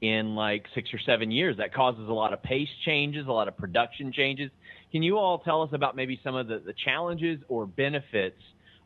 in 0.00 0.34
like 0.34 0.64
six 0.74 0.92
or 0.92 0.98
seven 1.04 1.30
years. 1.30 1.56
That 1.56 1.74
causes 1.74 2.08
a 2.08 2.12
lot 2.12 2.32
of 2.32 2.42
pace 2.42 2.68
changes, 2.84 3.26
a 3.26 3.32
lot 3.32 3.48
of 3.48 3.56
production 3.56 4.12
changes. 4.12 4.50
Can 4.92 5.02
you 5.02 5.18
all 5.18 5.38
tell 5.40 5.62
us 5.62 5.70
about 5.72 5.96
maybe 5.96 6.20
some 6.22 6.34
of 6.34 6.48
the, 6.48 6.58
the 6.58 6.74
challenges 6.84 7.40
or 7.48 7.66
benefits 7.66 8.40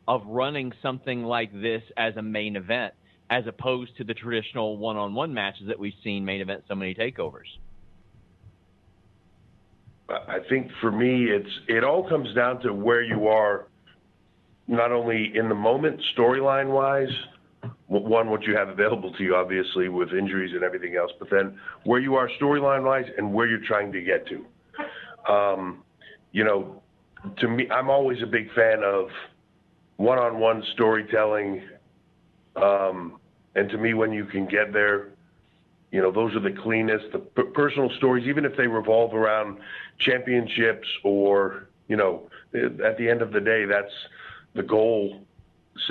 of 0.07 0.21
running 0.25 0.71
something 0.81 1.23
like 1.23 1.51
this 1.53 1.81
as 1.97 2.15
a 2.17 2.21
main 2.21 2.55
event 2.55 2.93
as 3.29 3.45
opposed 3.47 3.95
to 3.97 4.03
the 4.03 4.13
traditional 4.13 4.77
one-on-one 4.77 5.33
matches 5.33 5.67
that 5.67 5.79
we've 5.79 5.93
seen 6.03 6.25
main 6.25 6.41
event 6.41 6.63
so 6.67 6.75
many 6.75 6.93
takeovers? 6.93 7.47
I 10.09 10.39
think 10.49 10.69
for 10.81 10.91
me, 10.91 11.25
it's 11.25 11.49
it 11.67 11.83
all 11.83 12.07
comes 12.07 12.33
down 12.35 12.59
to 12.61 12.73
where 12.73 13.01
you 13.01 13.27
are, 13.27 13.67
not 14.67 14.91
only 14.91 15.31
in 15.33 15.47
the 15.47 15.55
moment, 15.55 16.01
storyline 16.15 16.69
wise, 16.69 17.07
one 17.87 18.29
what 18.29 18.43
you 18.43 18.55
have 18.55 18.69
available 18.69 19.11
to 19.13 19.23
you, 19.23 19.35
obviously 19.35 19.89
with 19.89 20.13
injuries 20.13 20.53
and 20.53 20.63
everything 20.63 20.95
else, 20.95 21.11
but 21.19 21.29
then 21.29 21.59
where 21.83 21.99
you 21.99 22.15
are 22.15 22.29
storyline 22.41 22.83
wise 22.83 23.05
and 23.17 23.33
where 23.33 23.47
you're 23.47 23.65
trying 23.65 23.91
to 23.91 24.01
get 24.01 24.25
to. 24.27 25.31
Um, 25.31 25.83
you 26.31 26.43
know, 26.43 26.81
to 27.37 27.47
me, 27.47 27.69
I'm 27.69 27.89
always 27.89 28.21
a 28.21 28.25
big 28.25 28.51
fan 28.53 28.83
of 28.83 29.09
one-on-one 29.97 30.63
storytelling. 30.73 31.63
Um, 32.55 33.19
and 33.55 33.69
to 33.69 33.77
me, 33.77 33.93
when 33.93 34.11
you 34.11 34.25
can 34.25 34.47
get 34.47 34.73
there, 34.73 35.09
you 35.91 36.01
know, 36.01 36.11
those 36.11 36.35
are 36.35 36.39
the 36.39 36.51
cleanest, 36.51 37.05
the 37.11 37.19
p- 37.19 37.43
personal 37.53 37.89
stories, 37.97 38.27
even 38.27 38.45
if 38.45 38.57
they 38.57 38.65
revolve 38.65 39.13
around 39.13 39.59
championships 39.99 40.87
or, 41.03 41.69
you 41.87 41.95
know, 41.95 42.29
at 42.53 42.97
the 42.97 43.09
end 43.09 43.21
of 43.21 43.31
the 43.31 43.39
day, 43.39 43.65
that's 43.65 43.93
the 44.55 44.63
goal 44.63 45.21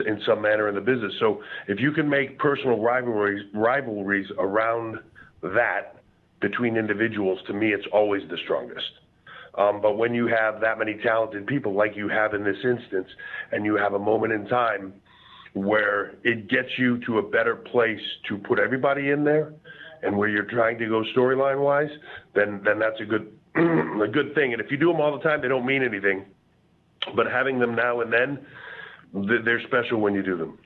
in 0.07 0.21
some 0.27 0.41
manner 0.41 0.69
in 0.69 0.75
the 0.75 0.81
business. 0.81 1.13
So 1.19 1.43
if 1.69 1.81
you 1.81 1.93
can 1.93 2.09
make 2.09 2.39
personal 2.39 2.81
rivalries, 2.81 3.45
rivalries 3.55 4.27
around 4.39 4.99
that 5.43 5.97
between 6.41 6.77
individuals, 6.77 7.41
to 7.47 7.53
me, 7.53 7.73
it's 7.73 7.87
always 7.93 8.23
the 8.31 8.37
strongest. 8.45 8.91
Um, 9.57 9.81
but 9.83 9.99
when 9.99 10.15
you 10.15 10.27
have 10.29 10.61
that 10.61 10.79
many 10.79 10.99
talented 11.03 11.47
people, 11.47 11.75
like 11.75 11.95
you 11.95 12.09
have 12.09 12.33
in 12.35 12.43
this 12.43 12.57
instance, 12.65 13.09
and 13.51 13.65
you 13.65 13.77
have 13.77 13.93
a 13.93 13.99
moment 13.99 14.33
in 14.33 14.47
time 14.47 14.95
where 15.53 16.15
it 16.25 16.49
gets 16.49 16.79
you 16.79 16.99
to 17.05 17.19
a 17.19 17.23
better 17.23 17.57
place 17.57 18.01
to 18.29 18.39
put 18.39 18.59
everybody 18.59 19.11
in 19.11 19.25
there, 19.25 19.53
and 20.03 20.17
where 20.17 20.29
you're 20.29 20.45
trying 20.45 20.79
to 20.79 20.89
go 20.89 21.05
storyline 21.17 21.63
wise, 21.63 21.91
then 22.35 22.61
then 22.65 22.79
that's 22.79 23.01
a 23.01 23.05
good 23.05 23.33
a 23.55 24.09
good 24.09 24.35
thing. 24.35 24.53
And 24.53 24.61
if 24.61 24.71
you 24.71 24.77
do 24.77 24.91
them 24.91 25.01
all 25.01 25.17
the 25.17 25.23
time, 25.23 25.41
they 25.43 25.49
don't 25.49 25.67
mean 25.67 25.83
anything. 25.83 26.25
But 27.15 27.27
having 27.31 27.59
them 27.59 27.75
now 27.75 28.01
and 28.01 28.13
then, 28.13 28.47
they're 29.15 29.61
special 29.67 30.01
when 30.01 30.15
you 30.15 30.23
do 30.23 30.37
them. 30.37 30.59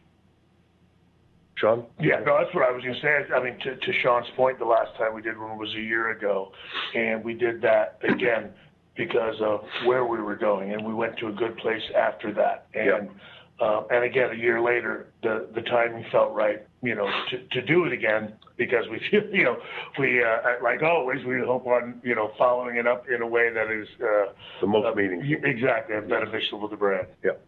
Shawn? 1.58 1.84
Yeah, 1.98 2.20
no, 2.26 2.36
that's 2.38 2.54
what 2.54 2.64
I 2.64 2.70
was 2.70 2.82
going 2.82 2.94
to 2.94 3.00
say. 3.00 3.34
I 3.34 3.42
mean, 3.42 3.58
to, 3.60 3.76
to 3.76 3.92
Sean's 4.02 4.26
point, 4.36 4.58
the 4.58 4.66
last 4.66 4.94
time 4.98 5.14
we 5.14 5.22
did 5.22 5.38
one 5.38 5.56
was 5.58 5.70
a 5.74 5.80
year 5.80 6.10
ago, 6.10 6.52
and 6.94 7.24
we 7.24 7.32
did 7.32 7.62
that 7.62 7.98
again 8.06 8.50
because 8.94 9.36
of 9.40 9.60
where 9.86 10.04
we 10.04 10.18
were 10.20 10.36
going, 10.36 10.72
and 10.74 10.84
we 10.84 10.92
went 10.92 11.16
to 11.18 11.28
a 11.28 11.32
good 11.32 11.56
place 11.58 11.82
after 11.96 12.32
that. 12.34 12.66
And 12.74 12.84
Yep. 13.08 13.10
uh, 13.58 13.82
and 13.90 14.04
again, 14.04 14.30
a 14.32 14.36
year 14.36 14.60
later, 14.60 15.06
the 15.22 15.48
the 15.54 15.62
timing 15.62 16.04
felt 16.12 16.34
right, 16.34 16.60
you 16.82 16.94
know, 16.94 17.08
to, 17.30 17.38
to 17.60 17.62
do 17.66 17.84
it 17.86 17.92
again 17.94 18.34
because 18.58 18.84
we 18.90 18.98
feel, 19.10 19.22
you 19.32 19.44
know, 19.44 19.56
we 19.98 20.22
uh, 20.22 20.62
like 20.62 20.82
always 20.82 21.24
we 21.24 21.40
hope 21.40 21.66
on 21.66 22.02
you 22.04 22.14
know 22.14 22.32
following 22.36 22.76
it 22.76 22.86
up 22.86 23.06
in 23.08 23.22
a 23.22 23.26
way 23.26 23.48
that 23.50 23.70
is 23.70 23.88
uh, 24.02 24.32
The 24.60 24.66
most 24.66 24.86
uh, 24.88 24.94
meaningful. 24.94 25.40
exactly 25.50 25.96
and 25.96 26.06
beneficial 26.06 26.60
to 26.60 26.68
the 26.68 26.76
brand. 26.76 27.06
Yep. 27.24 27.42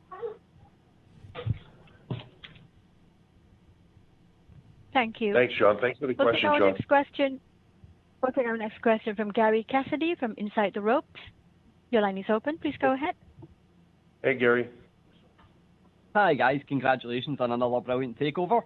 Thank 4.99 5.21
you. 5.21 5.33
Thanks, 5.33 5.55
John. 5.57 5.79
Thanks 5.81 5.97
for 6.01 6.09
the 6.09 6.15
question, 6.15 6.41
John. 6.43 6.61
We'll 6.61 6.73
take 6.73 6.89
question, 6.89 7.39
our 7.39 7.39
next 7.39 7.39
question. 7.39 7.41
We'll 8.21 8.33
take 8.33 8.47
our 8.47 8.57
next 8.57 8.83
question 8.83 9.15
from 9.15 9.31
Gary 9.31 9.65
Cassidy 9.71 10.17
from 10.19 10.35
Inside 10.37 10.73
the 10.75 10.81
Ropes. 10.81 11.21
Your 11.93 12.03
line 12.03 12.19
is 12.19 12.25
open. 12.29 12.59
Please 12.59 12.75
go 12.81 12.95
ahead. 12.95 13.15
Hey, 14.25 14.35
Gary. 14.35 14.69
Hi 16.17 16.35
guys, 16.35 16.61
congratulations 16.67 17.39
on 17.39 17.53
another 17.53 17.81
brilliant 17.81 18.19
takeover. 18.19 18.63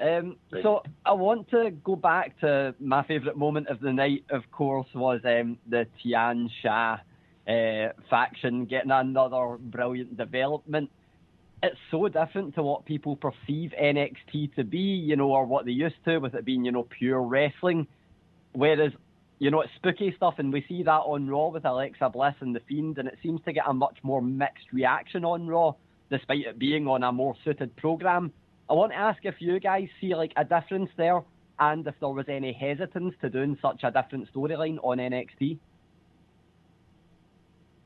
Um, 0.00 0.36
so 0.62 0.82
I 1.04 1.12
want 1.12 1.50
to 1.50 1.70
go 1.70 1.96
back 1.96 2.40
to 2.40 2.74
my 2.80 3.02
favourite 3.04 3.36
moment 3.36 3.68
of 3.68 3.80
the 3.80 3.92
night. 3.92 4.24
Of 4.30 4.50
course, 4.52 4.86
was 4.94 5.20
um, 5.24 5.58
the 5.68 5.86
Tian 6.02 6.48
Sha 6.62 6.96
uh, 7.46 7.88
faction 8.08 8.64
getting 8.64 8.90
another 8.90 9.58
brilliant 9.60 10.16
development. 10.16 10.88
It's 11.62 11.78
so 11.90 12.08
different 12.08 12.54
to 12.56 12.62
what 12.62 12.84
people 12.84 13.16
perceive 13.16 13.72
NXT 13.80 14.54
to 14.56 14.64
be, 14.64 14.78
you 14.78 15.16
know, 15.16 15.30
or 15.30 15.46
what 15.46 15.64
they 15.64 15.72
used 15.72 15.96
to, 16.04 16.18
with 16.18 16.34
it 16.34 16.44
being, 16.44 16.64
you 16.64 16.72
know, 16.72 16.86
pure 16.98 17.22
wrestling. 17.22 17.86
Whereas, 18.52 18.92
you 19.38 19.50
know, 19.50 19.62
it's 19.62 19.72
spooky 19.76 20.12
stuff, 20.16 20.34
and 20.38 20.52
we 20.52 20.64
see 20.68 20.82
that 20.82 20.90
on 20.90 21.26
Raw 21.26 21.48
with 21.48 21.64
Alexa 21.64 22.10
Bliss 22.10 22.34
and 22.40 22.54
The 22.54 22.60
Fiend, 22.68 22.98
and 22.98 23.08
it 23.08 23.18
seems 23.22 23.40
to 23.46 23.52
get 23.52 23.64
a 23.66 23.72
much 23.72 23.98
more 24.02 24.20
mixed 24.20 24.72
reaction 24.72 25.24
on 25.24 25.46
Raw, 25.46 25.72
despite 26.10 26.46
it 26.46 26.58
being 26.58 26.86
on 26.86 27.02
a 27.02 27.10
more 27.10 27.34
suited 27.44 27.74
program. 27.76 28.30
I 28.68 28.74
want 28.74 28.92
to 28.92 28.98
ask 28.98 29.24
if 29.24 29.36
you 29.40 29.58
guys 29.58 29.88
see 30.00 30.14
like 30.14 30.32
a 30.36 30.44
difference 30.44 30.90
there, 30.96 31.22
and 31.58 31.86
if 31.86 31.94
there 32.00 32.08
was 32.08 32.26
any 32.28 32.52
hesitance 32.52 33.14
to 33.22 33.30
doing 33.30 33.56
such 33.62 33.84
a 33.84 33.90
different 33.90 34.32
storyline 34.32 34.78
on 34.82 34.98
NXT. 34.98 35.58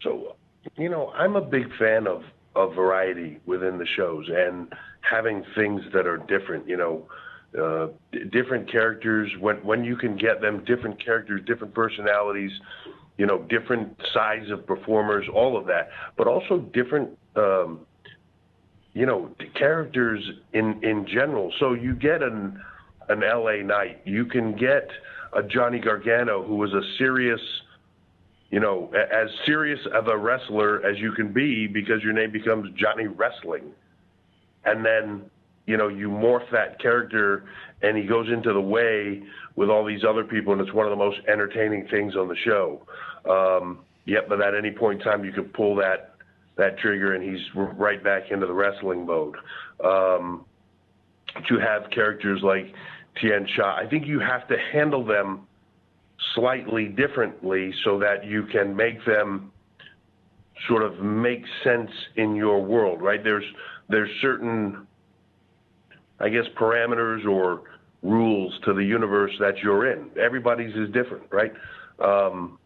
So, 0.02 0.36
you 0.76 0.88
know, 0.88 1.10
I'm 1.10 1.36
a 1.36 1.40
big 1.40 1.66
fan 1.78 2.06
of, 2.06 2.22
of 2.54 2.74
variety 2.74 3.38
within 3.46 3.78
the 3.78 3.86
shows 3.96 4.26
and 4.28 4.72
having 5.00 5.44
things 5.54 5.82
that 5.92 6.06
are 6.06 6.18
different, 6.18 6.68
you 6.68 6.76
know, 6.76 7.06
uh, 7.58 7.88
different 8.30 8.70
characters, 8.70 9.30
when, 9.40 9.56
when 9.64 9.82
you 9.82 9.96
can 9.96 10.16
get 10.16 10.40
them, 10.40 10.64
different 10.66 11.02
characters, 11.02 11.40
different 11.46 11.72
personalities, 11.74 12.50
you 13.16 13.26
know, 13.26 13.38
different 13.48 13.96
size 14.12 14.50
of 14.50 14.66
performers, 14.66 15.26
all 15.34 15.56
of 15.56 15.66
that, 15.66 15.88
but 16.16 16.26
also 16.26 16.58
different, 16.72 17.08
um, 17.36 17.80
you 18.92 19.06
know, 19.06 19.30
characters 19.54 20.22
in, 20.52 20.78
in 20.82 21.06
general. 21.06 21.52
So 21.58 21.72
you 21.72 21.94
get 21.94 22.22
an, 22.22 22.60
an 23.08 23.20
LA 23.20 23.62
Knight 23.62 24.02
you 24.04 24.26
can 24.26 24.54
get 24.56 24.88
a 25.32 25.42
Johnny 25.42 25.78
Gargano 25.78 26.44
who 26.44 26.56
was 26.56 26.72
a 26.72 26.80
serious, 26.96 27.40
you 28.50 28.60
know, 28.60 28.90
as 28.94 29.28
serious 29.44 29.80
of 29.92 30.08
a 30.08 30.16
wrestler 30.16 30.84
as 30.86 30.98
you 30.98 31.12
can 31.12 31.32
be 31.32 31.66
because 31.66 32.02
your 32.02 32.14
name 32.14 32.30
becomes 32.30 32.70
Johnny 32.76 33.06
Wrestling. 33.06 33.72
And 34.64 34.84
then, 34.84 35.30
you 35.66 35.76
know, 35.76 35.88
you 35.88 36.08
morph 36.08 36.50
that 36.50 36.80
character 36.80 37.44
and 37.82 37.96
he 37.96 38.04
goes 38.04 38.28
into 38.28 38.52
the 38.52 38.60
way 38.60 39.22
with 39.56 39.68
all 39.68 39.84
these 39.84 40.02
other 40.02 40.24
people 40.24 40.52
and 40.52 40.62
it's 40.62 40.72
one 40.72 40.86
of 40.86 40.90
the 40.90 40.96
most 40.96 41.18
entertaining 41.28 41.86
things 41.88 42.16
on 42.16 42.28
the 42.28 42.36
show. 42.36 42.80
Um, 43.28 43.80
yet, 44.06 44.28
but 44.28 44.40
at 44.40 44.54
any 44.54 44.70
point 44.70 45.00
in 45.00 45.04
time, 45.04 45.24
you 45.24 45.32
could 45.32 45.52
pull 45.52 45.74
that, 45.76 46.14
that 46.56 46.78
trigger 46.78 47.14
and 47.14 47.22
he's 47.22 47.44
right 47.54 48.02
back 48.02 48.30
into 48.30 48.46
the 48.46 48.54
wrestling 48.54 49.04
mode. 49.04 49.36
Um, 49.84 50.46
to 51.46 51.58
have 51.58 51.90
characters 51.90 52.40
like 52.42 52.72
Tian 53.20 53.46
Sha, 53.54 53.76
I 53.76 53.86
think 53.86 54.06
you 54.06 54.20
have 54.20 54.48
to 54.48 54.56
handle 54.72 55.04
them 55.04 55.47
slightly 56.34 56.86
differently 56.86 57.72
so 57.84 57.98
that 57.98 58.24
you 58.24 58.44
can 58.44 58.74
make 58.74 59.04
them 59.04 59.52
sort 60.66 60.82
of 60.82 60.98
make 61.00 61.42
sense 61.62 61.90
in 62.16 62.34
your 62.34 62.62
world, 62.62 63.00
right? 63.00 63.22
There's 63.22 63.44
there's 63.88 64.10
certain 64.20 64.86
I 66.20 66.28
guess 66.28 66.44
parameters 66.58 67.24
or 67.26 67.62
rules 68.02 68.52
to 68.64 68.74
the 68.74 68.84
universe 68.84 69.32
that 69.40 69.58
you're 69.58 69.92
in. 69.92 70.10
Everybody's 70.20 70.74
is 70.74 70.88
different, 70.92 71.24
right? 71.30 71.52
Um, 72.00 72.58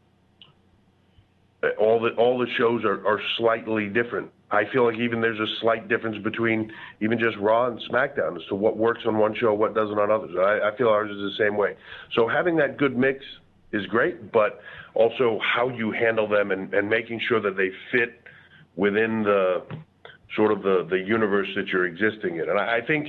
all 1.79 2.01
the 2.01 2.11
all 2.17 2.39
the 2.39 2.47
shows 2.59 2.85
are, 2.85 3.07
are 3.07 3.21
slightly 3.39 3.89
different. 3.89 4.31
I 4.51 4.65
feel 4.71 4.85
like 4.85 4.99
even 4.99 5.21
there's 5.21 5.39
a 5.39 5.47
slight 5.61 5.89
difference 5.89 6.23
between 6.23 6.71
even 7.01 7.19
just 7.19 7.37
Raw 7.39 7.69
and 7.69 7.81
SmackDown 7.91 8.37
as 8.37 8.43
to 8.49 8.55
what 8.55 8.77
works 8.77 9.01
on 9.07 9.17
one 9.17 9.35
show, 9.35 9.55
what 9.55 9.75
doesn't 9.75 9.99
on 9.99 10.11
others. 10.11 10.35
I, 10.39 10.69
I 10.69 10.77
feel 10.77 10.89
ours 10.89 11.11
is 11.11 11.17
the 11.17 11.45
same 11.45 11.57
way. 11.57 11.75
So 12.15 12.29
having 12.29 12.57
that 12.57 12.77
good 12.77 12.97
mix 12.97 13.25
is 13.73 13.87
great, 13.87 14.33
but 14.33 14.61
also 14.95 15.39
how 15.43 15.69
you 15.69 15.91
handle 15.93 16.29
them 16.29 16.51
and, 16.51 16.73
and 16.75 16.89
making 16.89 17.21
sure 17.29 17.41
that 17.41 17.57
they 17.57 17.71
fit 17.91 18.21
within 18.77 19.23
the 19.23 19.65
sort 20.37 20.53
of 20.53 20.63
the, 20.63 20.87
the 20.89 20.99
universe 20.99 21.49
that 21.57 21.69
you're 21.69 21.87
existing 21.87 22.37
in. 22.37 22.49
And 22.49 22.59
I, 22.59 22.79
I 22.79 22.87
think 22.87 23.09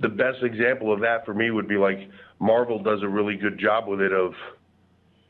the 0.00 0.08
best 0.08 0.42
example 0.42 0.92
of 0.92 1.00
that 1.00 1.24
for 1.24 1.34
me 1.34 1.50
would 1.50 1.68
be 1.68 1.76
like 1.76 1.98
Marvel 2.38 2.82
does 2.82 3.02
a 3.02 3.08
really 3.08 3.36
good 3.36 3.58
job 3.58 3.86
with 3.86 4.00
it 4.00 4.12
of, 4.12 4.32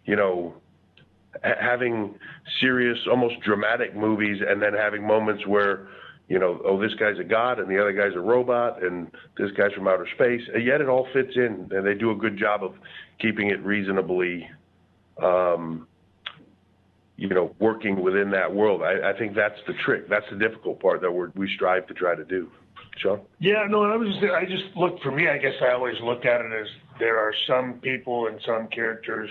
you 0.04 0.16
know, 0.16 0.54
ha- 1.42 1.54
having 1.60 2.14
serious, 2.60 2.98
almost 3.10 3.40
dramatic 3.40 3.96
movies, 3.96 4.40
and 4.46 4.62
then 4.62 4.74
having 4.74 5.06
moments 5.06 5.46
where, 5.46 5.88
you 6.28 6.38
know, 6.38 6.60
oh, 6.64 6.80
this 6.80 6.94
guy's 6.94 7.18
a 7.18 7.24
god, 7.24 7.58
and 7.58 7.68
the 7.68 7.80
other 7.80 7.92
guy's 7.92 8.14
a 8.14 8.20
robot, 8.20 8.82
and 8.82 9.10
this 9.36 9.50
guy's 9.56 9.72
from 9.72 9.88
outer 9.88 10.06
space. 10.14 10.42
And 10.54 10.64
yet 10.64 10.80
it 10.80 10.88
all 10.88 11.08
fits 11.12 11.32
in, 11.34 11.68
and 11.72 11.84
they 11.84 11.94
do 11.94 12.12
a 12.12 12.14
good 12.14 12.38
job 12.38 12.62
of 12.62 12.74
keeping 13.18 13.48
it 13.48 13.64
reasonably, 13.64 14.48
um, 15.22 15.86
you 17.16 17.28
know, 17.28 17.54
working 17.58 18.02
within 18.02 18.30
that 18.30 18.52
world. 18.52 18.82
I, 18.82 19.10
I 19.10 19.18
think 19.18 19.34
that's 19.34 19.58
the 19.66 19.74
trick. 19.84 20.08
That's 20.08 20.24
the 20.30 20.38
difficult 20.38 20.80
part 20.80 21.00
that 21.02 21.12
we're, 21.12 21.30
we 21.34 21.52
strive 21.54 21.86
to 21.88 21.94
try 21.94 22.14
to 22.14 22.24
do. 22.24 22.50
Shawn? 22.98 23.20
Yeah, 23.38 23.66
no, 23.68 23.84
I 23.84 23.96
was 23.96 24.08
just, 24.08 24.32
I 24.32 24.44
just 24.44 24.76
look 24.76 25.00
for 25.02 25.12
me. 25.12 25.28
I 25.28 25.38
guess 25.38 25.54
I 25.62 25.72
always 25.72 25.96
look 26.02 26.24
at 26.24 26.40
it 26.40 26.52
as 26.52 26.66
there 26.98 27.18
are 27.18 27.32
some 27.46 27.74
people 27.74 28.26
and 28.26 28.40
some 28.46 28.68
characters 28.68 29.30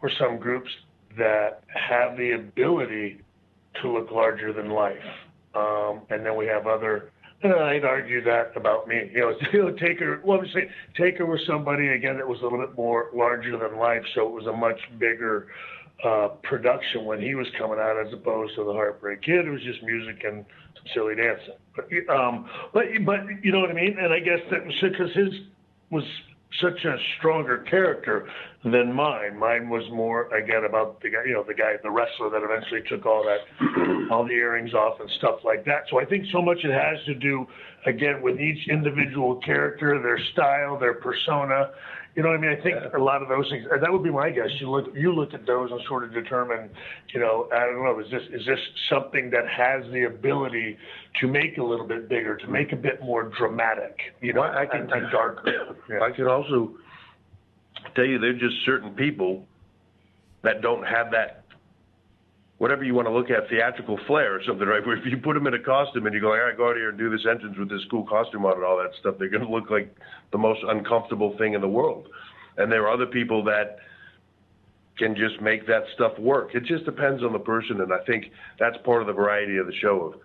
or 0.00 0.10
some 0.18 0.38
groups 0.38 0.70
that 1.16 1.62
have 1.68 2.16
the 2.16 2.32
ability 2.32 3.20
to 3.82 3.90
look 3.90 4.10
larger 4.10 4.52
than 4.52 4.70
life, 4.70 4.96
um, 5.54 6.02
and 6.10 6.24
then 6.24 6.36
we 6.36 6.46
have 6.46 6.66
other 6.66 7.10
I'd 7.44 7.84
argue 7.84 8.22
that 8.24 8.52
about 8.56 8.88
me. 8.88 9.10
You 9.12 9.20
know, 9.20 9.34
you 9.52 9.62
know, 9.62 9.70
Taker. 9.72 10.20
Well, 10.24 10.40
I'm 10.40 10.46
saying 10.52 10.70
Taker 10.96 11.26
was 11.26 11.40
somebody 11.46 11.88
again 11.88 12.16
that 12.16 12.26
was 12.26 12.40
a 12.40 12.44
little 12.44 12.60
bit 12.60 12.76
more 12.76 13.10
larger 13.14 13.58
than 13.58 13.78
life, 13.78 14.02
so 14.14 14.26
it 14.26 14.32
was 14.32 14.46
a 14.46 14.52
much 14.52 14.80
bigger 14.98 15.48
uh, 16.04 16.28
production 16.42 17.04
when 17.04 17.20
he 17.20 17.34
was 17.34 17.46
coming 17.58 17.78
out, 17.78 17.96
as 18.04 18.12
opposed 18.12 18.54
to 18.56 18.64
the 18.64 18.72
Heartbreak 18.72 19.22
Kid. 19.22 19.46
It 19.46 19.50
was 19.50 19.62
just 19.62 19.82
music 19.82 20.22
and 20.24 20.44
some 20.74 20.84
silly 20.94 21.14
dancing. 21.14 21.54
But 21.76 22.14
um, 22.14 22.48
but 22.72 22.84
but 23.04 23.20
you 23.42 23.52
know 23.52 23.60
what 23.60 23.70
I 23.70 23.74
mean. 23.74 23.96
And 24.00 24.12
I 24.12 24.20
guess 24.20 24.40
that 24.50 24.64
was 24.64 24.74
because 24.80 25.12
his 25.14 25.32
was 25.90 26.04
such 26.60 26.84
a 26.84 26.96
stronger 27.18 27.58
character 27.70 28.28
than 28.64 28.92
mine. 28.92 29.36
Mine 29.38 29.68
was 29.68 29.84
more 29.92 30.34
again 30.34 30.64
about 30.64 31.00
the 31.02 31.10
guy, 31.10 31.24
you 31.26 31.34
know, 31.34 31.44
the 31.46 31.54
guy, 31.54 31.74
the 31.82 31.90
wrestler 31.90 32.30
that 32.30 32.42
eventually 32.42 32.80
took 32.88 33.04
all 33.06 33.24
that, 33.24 34.10
all 34.10 34.24
the 34.24 34.32
earrings 34.32 34.72
off 34.72 35.00
and 35.00 35.10
stuff 35.18 35.40
like 35.44 35.64
that. 35.66 35.84
So 35.90 36.00
I 36.00 36.04
think 36.04 36.24
so 36.32 36.40
much 36.40 36.58
it 36.64 36.72
has 36.72 37.04
to 37.06 37.14
do 37.14 37.46
again 37.86 38.22
with 38.22 38.40
each 38.40 38.68
individual 38.68 39.36
character, 39.36 40.00
their 40.02 40.18
style, 40.32 40.78
their 40.78 40.94
persona. 40.94 41.70
You 42.14 42.22
know 42.22 42.28
what 42.28 42.38
I 42.38 42.40
mean? 42.40 42.56
I 42.58 42.62
think 42.62 42.76
a 42.94 42.98
lot 42.98 43.22
of 43.22 43.28
those 43.28 43.48
things. 43.50 43.66
That 43.80 43.92
would 43.92 44.04
be 44.04 44.10
my 44.10 44.30
guess. 44.30 44.48
You 44.60 44.70
look, 44.70 44.86
you 44.94 45.12
look 45.12 45.34
at 45.34 45.46
those 45.46 45.72
and 45.72 45.80
sort 45.88 46.04
of 46.04 46.12
determine, 46.14 46.70
you 47.12 47.18
know, 47.18 47.48
I 47.52 47.60
don't 47.66 47.82
know, 47.82 47.98
is 47.98 48.08
this 48.10 48.22
is 48.32 48.46
this 48.46 48.58
something 48.88 49.30
that 49.30 49.48
has 49.48 49.82
the 49.92 50.04
ability 50.04 50.78
to 51.20 51.26
make 51.26 51.58
a 51.58 51.62
little 51.62 51.86
bit 51.86 52.08
bigger, 52.08 52.36
to 52.36 52.46
make 52.46 52.72
a 52.72 52.76
bit 52.76 53.02
more 53.02 53.24
dramatic, 53.36 53.98
you 54.20 54.32
know, 54.32 54.42
Well, 54.42 54.56
I 54.56 54.64
can- 54.66 54.82
and, 54.82 54.92
and 54.92 55.10
darker. 55.10 55.74
Yeah. 55.90 56.00
I 56.02 56.12
can 56.12 56.28
also 56.28 56.74
tell 57.96 58.04
you 58.04 58.18
there's 58.20 58.40
just 58.40 58.64
certain 58.64 58.90
people 58.94 59.44
that 60.42 60.62
don't 60.62 60.84
have 60.86 61.10
that 61.10 61.43
whatever 62.58 62.84
you 62.84 62.94
want 62.94 63.08
to 63.08 63.12
look 63.12 63.30
at 63.30 63.48
theatrical 63.48 63.98
flair 64.06 64.34
or 64.34 64.42
something, 64.44 64.66
right? 64.66 64.84
Where 64.86 64.96
if 64.98 65.04
you 65.06 65.18
put 65.18 65.34
them 65.34 65.46
in 65.46 65.54
a 65.54 65.58
costume 65.58 66.06
and 66.06 66.14
you 66.14 66.20
go, 66.20 66.32
all 66.32 66.38
right, 66.38 66.56
go 66.56 66.70
out 66.70 66.76
here 66.76 66.90
and 66.90 66.98
do 66.98 67.10
this 67.10 67.26
entrance 67.28 67.58
with 67.58 67.68
this 67.68 67.82
cool 67.90 68.04
costume 68.04 68.44
on 68.44 68.54
and 68.54 68.64
all 68.64 68.76
that 68.78 68.90
stuff, 69.00 69.16
they're 69.18 69.28
going 69.28 69.46
to 69.46 69.50
look 69.50 69.70
like 69.70 69.94
the 70.32 70.38
most 70.38 70.60
uncomfortable 70.68 71.36
thing 71.38 71.54
in 71.54 71.60
the 71.60 71.68
world. 71.68 72.08
And 72.56 72.70
there 72.70 72.82
are 72.84 72.92
other 72.92 73.06
people 73.06 73.42
that 73.44 73.78
can 74.96 75.16
just 75.16 75.40
make 75.40 75.66
that 75.66 75.82
stuff 75.94 76.16
work. 76.18 76.54
It 76.54 76.64
just 76.64 76.84
depends 76.84 77.24
on 77.24 77.32
the 77.32 77.38
person, 77.38 77.80
and 77.80 77.92
I 77.92 77.98
think 78.06 78.26
that's 78.60 78.76
part 78.84 79.00
of 79.00 79.08
the 79.08 79.12
variety 79.12 79.56
of 79.56 79.66
the 79.66 79.74
show. 79.74 80.12
Of, 80.14 80.20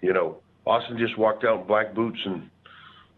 you 0.00 0.14
know, 0.14 0.38
Austin 0.66 0.96
just 0.96 1.18
walked 1.18 1.44
out 1.44 1.60
in 1.60 1.66
black 1.66 1.94
boots 1.94 2.18
and 2.24 2.48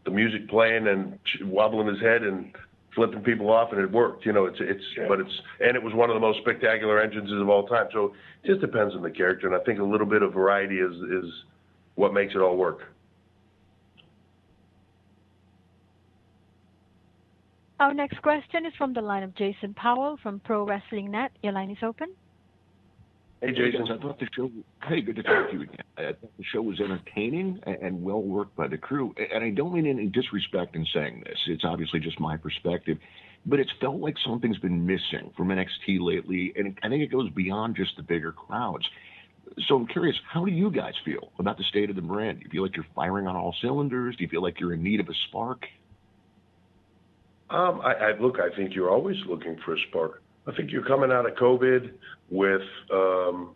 the 0.05 0.11
music 0.11 0.49
playing 0.49 0.89
and 0.89 1.19
wobbling 1.43 1.87
his 1.87 2.01
head 2.01 2.23
and 2.23 2.53
flipping 2.97 3.21
people 3.21 3.53
off, 3.53 3.71
and 3.71 3.81
it 3.81 3.93
worked. 3.93 4.27
You 4.27 4.33
know, 4.33 4.47
it's 4.47 4.59
it's 4.59 4.83
but 5.07 5.21
it's 5.21 5.31
and 5.61 5.77
it 5.77 5.83
was 5.83 5.95
one 5.95 6.11
of 6.11 6.15
the 6.15 6.21
most 6.21 6.41
spectacular 6.41 7.01
entrances 7.01 7.41
of 7.41 7.49
all 7.49 7.69
time. 7.69 7.87
So 7.93 8.15
it 8.43 8.49
just 8.49 8.61
depends 8.61 8.97
on 8.97 9.03
the 9.03 9.11
character, 9.11 9.47
and 9.47 9.55
I 9.55 9.63
think 9.65 9.79
a 9.79 9.85
little 9.85 10.07
bit 10.07 10.23
of 10.23 10.33
variety 10.33 10.79
is 10.79 10.95
is 10.95 11.31
what 11.95 12.13
makes 12.13 12.35
it 12.35 12.39
all 12.39 12.57
work. 12.57 12.81
Our 17.79 17.93
next 17.93 18.21
question 18.23 18.65
is 18.65 18.73
from 18.79 18.95
the 18.95 19.03
line 19.03 19.23
of 19.23 19.35
Jason 19.35 19.75
Powell 19.75 20.17
from 20.23 20.41
Pro 20.41 20.65
Wrestling 20.65 21.11
Net. 21.11 21.31
Your 21.43 21.53
line 21.53 21.71
is 21.71 21.77
open. 21.83 22.09
Hey, 23.40 23.53
Jason. 23.53 23.87
I 23.90 23.99
thought 23.99 24.18
the 24.18 24.29
show. 24.35 24.51
Hey, 24.88 25.03
good 25.03 25.16
to 25.16 25.22
talk 25.22 25.51
to 25.51 25.57
you 25.57 25.62
again. 25.62 25.77
I 25.99 26.03
thought 26.12 26.37
the 26.38 26.44
show 26.53 26.62
was 26.62 26.81
entertaining 26.81 27.61
and, 27.66 27.77
and 27.77 28.03
well 28.03 28.22
worked 28.22 28.57
by 28.57 28.66
the 28.66 28.79
crew. 28.79 29.14
And 29.33 29.44
I 29.44 29.51
don't 29.51 29.75
mean 29.75 29.87
any 29.87 30.07
disrespect 30.07 30.75
in 30.75 30.87
saying 30.94 31.22
this. 31.27 31.38
It's 31.46 31.64
obviously 31.64 32.01
just 32.01 32.18
my 32.18 32.38
perspective, 32.38 32.99
but 33.44 33.61
it's 33.61 33.70
felt 33.81 33.96
like 33.96 34.14
something's 34.25 34.59
been 34.59 34.87
missing 34.87 35.33
from 35.37 35.49
NXT 35.49 36.01
lately, 36.01 36.55
and 36.57 36.79
I 36.83 36.88
think 36.88 37.03
it 37.03 37.12
goes 37.12 37.31
beyond 37.31 37.77
just 37.77 37.96
the 37.96 38.03
bigger 38.03 38.33
crowds. 38.33 38.87
So 39.68 39.77
I'm 39.77 39.87
curious, 39.87 40.16
how 40.29 40.44
do 40.44 40.51
you 40.51 40.70
guys 40.70 40.94
feel 41.05 41.31
about 41.38 41.59
the 41.59 41.64
state 41.64 41.90
of 41.90 41.96
the 41.96 42.03
brand? 42.03 42.38
Do 42.38 42.44
you 42.44 42.51
feel 42.51 42.62
like 42.62 42.75
you're 42.75 42.87
firing 42.94 43.27
on 43.27 43.37
all 43.37 43.55
cylinders? 43.61 44.16
Do 44.16 44.25
you 44.25 44.29
feel 44.29 44.42
like 44.42 44.61
you're 44.61 44.72
in 44.72 44.83
need 44.83 44.99
of 44.99 45.09
a 45.09 45.14
spark? 45.29 45.66
Um, 47.51 47.81
I, 47.81 47.92
I 47.92 48.18
look. 48.18 48.38
I 48.40 48.55
think 48.57 48.75
you're 48.75 48.90
always 48.90 49.16
looking 49.29 49.57
for 49.64 49.75
a 49.75 49.79
spark. 49.88 50.22
I 50.47 50.55
think 50.55 50.71
you're 50.71 50.85
coming 50.85 51.11
out 51.11 51.27
of 51.29 51.37
COVID 51.37 51.91
with 52.31 52.63
um, 52.93 53.55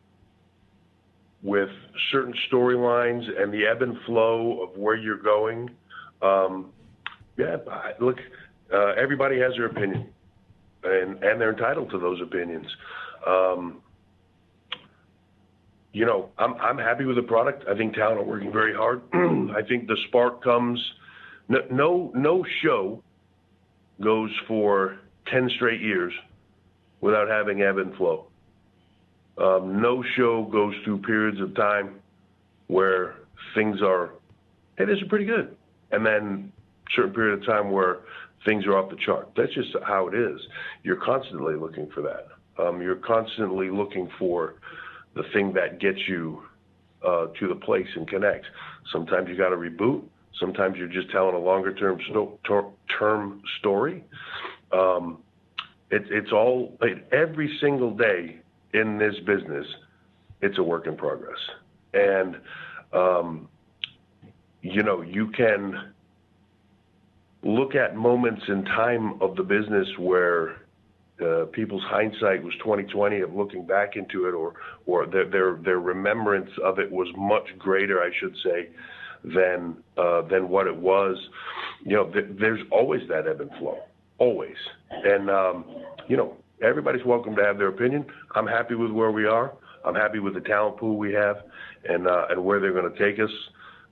with 1.42 1.70
certain 2.10 2.34
storylines 2.50 3.24
and 3.40 3.52
the 3.52 3.66
ebb 3.66 3.82
and 3.82 3.96
flow 4.06 4.62
of 4.62 4.76
where 4.76 4.96
you're 4.96 5.22
going. 5.22 5.70
Um, 6.22 6.70
yeah, 7.38 7.56
look. 8.00 8.18
Uh, 8.72 8.92
everybody 8.92 9.40
has 9.40 9.52
their 9.56 9.66
opinion, 9.66 10.08
and 10.84 11.22
and 11.22 11.40
they're 11.40 11.52
entitled 11.52 11.90
to 11.90 11.98
those 11.98 12.20
opinions. 12.20 12.66
Um, 13.26 13.82
you 15.92 16.04
know, 16.06 16.30
I'm 16.38 16.54
I'm 16.54 16.78
happy 16.78 17.04
with 17.04 17.16
the 17.16 17.22
product. 17.22 17.64
I 17.68 17.76
think 17.76 17.94
talent 17.94 18.20
are 18.20 18.24
working 18.24 18.52
very 18.52 18.74
hard. 18.74 19.02
I 19.12 19.62
think 19.66 19.86
the 19.86 19.96
spark 20.08 20.42
comes. 20.42 20.80
No, 21.48 21.58
no, 21.68 22.12
no 22.14 22.44
show 22.62 23.02
goes 24.00 24.30
for 24.46 24.98
10 25.26 25.50
straight 25.56 25.80
years 25.80 26.12
without 27.00 27.28
having 27.28 27.62
ebb 27.62 27.78
and 27.78 27.94
flow. 27.96 28.26
Um, 29.38 29.80
no 29.80 30.04
show 30.16 30.44
goes 30.44 30.74
through 30.84 30.98
periods 31.02 31.40
of 31.40 31.54
time 31.54 32.00
where 32.66 33.16
things 33.54 33.80
are, 33.82 34.10
hey, 34.76 34.84
this 34.84 34.98
is 34.98 35.08
pretty 35.08 35.24
good. 35.24 35.56
And 35.90 36.04
then 36.04 36.52
certain 36.94 37.12
period 37.12 37.38
of 37.38 37.46
time 37.46 37.70
where 37.70 38.00
things 38.44 38.66
are 38.66 38.76
off 38.76 38.90
the 38.90 38.96
chart. 39.04 39.30
That's 39.36 39.52
just 39.54 39.68
how 39.86 40.08
it 40.08 40.14
is. 40.14 40.40
You're 40.82 40.96
constantly 40.96 41.54
looking 41.54 41.88
for 41.94 42.02
that. 42.02 42.28
Um, 42.62 42.82
you're 42.82 42.96
constantly 42.96 43.70
looking 43.70 44.08
for 44.18 44.54
the 45.14 45.22
thing 45.32 45.52
that 45.54 45.80
gets 45.80 45.98
you 46.08 46.42
uh, 47.06 47.26
to 47.38 47.48
the 47.48 47.54
place 47.54 47.88
and 47.96 48.06
connects. 48.06 48.46
Sometimes 48.92 49.28
you 49.28 49.36
got 49.36 49.50
to 49.50 49.56
reboot. 49.56 50.02
Sometimes 50.38 50.76
you're 50.76 50.88
just 50.88 51.10
telling 51.10 51.34
a 51.34 51.38
longer 51.38 51.74
term 51.74 51.98
sto- 52.10 52.38
ter- 52.46 52.70
term 52.98 53.42
story. 53.58 54.04
Um, 54.72 55.18
it, 55.90 56.04
it's 56.10 56.32
all 56.32 56.78
every 57.12 57.56
single 57.60 57.90
day 57.90 58.40
in 58.72 58.98
this 58.98 59.14
business. 59.26 59.66
It's 60.42 60.58
a 60.58 60.62
work 60.62 60.86
in 60.86 60.96
progress, 60.96 61.38
and 61.92 62.36
um, 62.92 63.48
you 64.62 64.82
know 64.82 65.02
you 65.02 65.28
can 65.28 65.92
look 67.42 67.74
at 67.74 67.96
moments 67.96 68.42
in 68.48 68.64
time 68.64 69.20
of 69.22 69.36
the 69.36 69.42
business 69.42 69.88
where 69.98 70.56
uh, 71.22 71.46
people's 71.52 71.82
hindsight 71.84 72.42
was 72.42 72.54
2020 72.58 73.20
of 73.20 73.34
looking 73.34 73.66
back 73.66 73.96
into 73.96 74.26
it, 74.26 74.32
or 74.32 74.54
or 74.86 75.06
their 75.06 75.28
their, 75.28 75.54
their 75.56 75.80
remembrance 75.80 76.50
of 76.64 76.78
it 76.78 76.90
was 76.90 77.08
much 77.16 77.46
greater, 77.58 78.00
I 78.00 78.10
should 78.18 78.36
say, 78.42 78.68
than 79.24 79.76
uh, 79.96 80.22
than 80.22 80.48
what 80.48 80.66
it 80.66 80.76
was. 80.76 81.16
You 81.84 81.96
know, 81.96 82.04
th- 82.10 82.36
there's 82.38 82.60
always 82.70 83.02
that 83.08 83.26
ebb 83.26 83.40
and 83.40 83.50
flow, 83.58 83.78
always, 84.20 84.56
and 84.90 85.28
um, 85.28 85.64
you 86.06 86.16
know, 86.16 86.36
everybody's 86.62 87.04
welcome 87.04 87.34
to 87.34 87.42
have 87.42 87.58
their 87.58 87.68
opinion. 87.68 88.06
I'm 88.36 88.46
happy 88.46 88.76
with 88.76 88.92
where 88.92 89.10
we 89.10 89.26
are. 89.26 89.52
I'm 89.84 89.96
happy 89.96 90.20
with 90.20 90.34
the 90.34 90.40
talent 90.40 90.76
pool 90.76 90.96
we 90.96 91.12
have, 91.14 91.38
and 91.88 92.06
uh, 92.06 92.26
and 92.30 92.44
where 92.44 92.60
they're 92.60 92.72
going 92.72 92.92
to 92.92 92.98
take 92.98 93.18
us. 93.18 93.30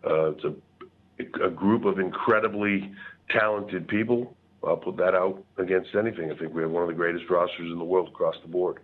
Uh, 0.08 0.30
it's 0.30 0.44
a, 0.44 1.46
a 1.46 1.50
group 1.50 1.84
of 1.84 1.98
incredibly 1.98 2.92
talented 3.30 3.88
people. 3.88 4.36
I'll 4.66 4.76
put 4.76 4.96
that 4.98 5.14
out 5.14 5.42
against 5.56 5.90
anything. 5.94 6.30
I 6.30 6.36
think 6.36 6.52
we 6.52 6.62
have 6.62 6.70
one 6.70 6.82
of 6.82 6.88
the 6.88 6.94
greatest 6.94 7.24
rosters 7.30 7.70
in 7.72 7.78
the 7.78 7.84
world 7.84 8.08
across 8.08 8.34
the 8.42 8.48
board. 8.48 8.78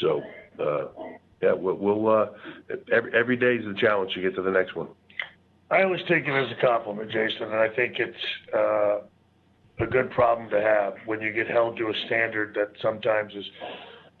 So, 0.00 0.22
uh, 0.60 0.86
yeah, 1.42 1.52
we'll, 1.52 1.74
we'll 1.74 2.08
uh, 2.08 2.26
every, 2.92 3.12
every 3.14 3.36
day 3.36 3.56
is 3.56 3.66
a 3.66 3.78
challenge 3.80 4.14
to 4.14 4.20
get 4.20 4.34
to 4.36 4.42
the 4.42 4.50
next 4.50 4.76
one. 4.76 4.88
I 5.70 5.82
always 5.82 6.00
take 6.08 6.26
it 6.26 6.30
as 6.30 6.50
a 6.56 6.60
compliment, 6.60 7.10
Jason, 7.10 7.42
and 7.42 7.54
I 7.54 7.68
think 7.68 7.96
it's 7.98 8.16
uh, 8.56 9.00
a 9.80 9.86
good 9.86 10.10
problem 10.10 10.50
to 10.50 10.60
have 10.60 10.94
when 11.06 11.20
you 11.20 11.32
get 11.32 11.48
held 11.48 11.76
to 11.78 11.84
a 11.84 11.92
standard 12.06 12.54
that 12.54 12.72
sometimes 12.82 13.32
is 13.34 13.44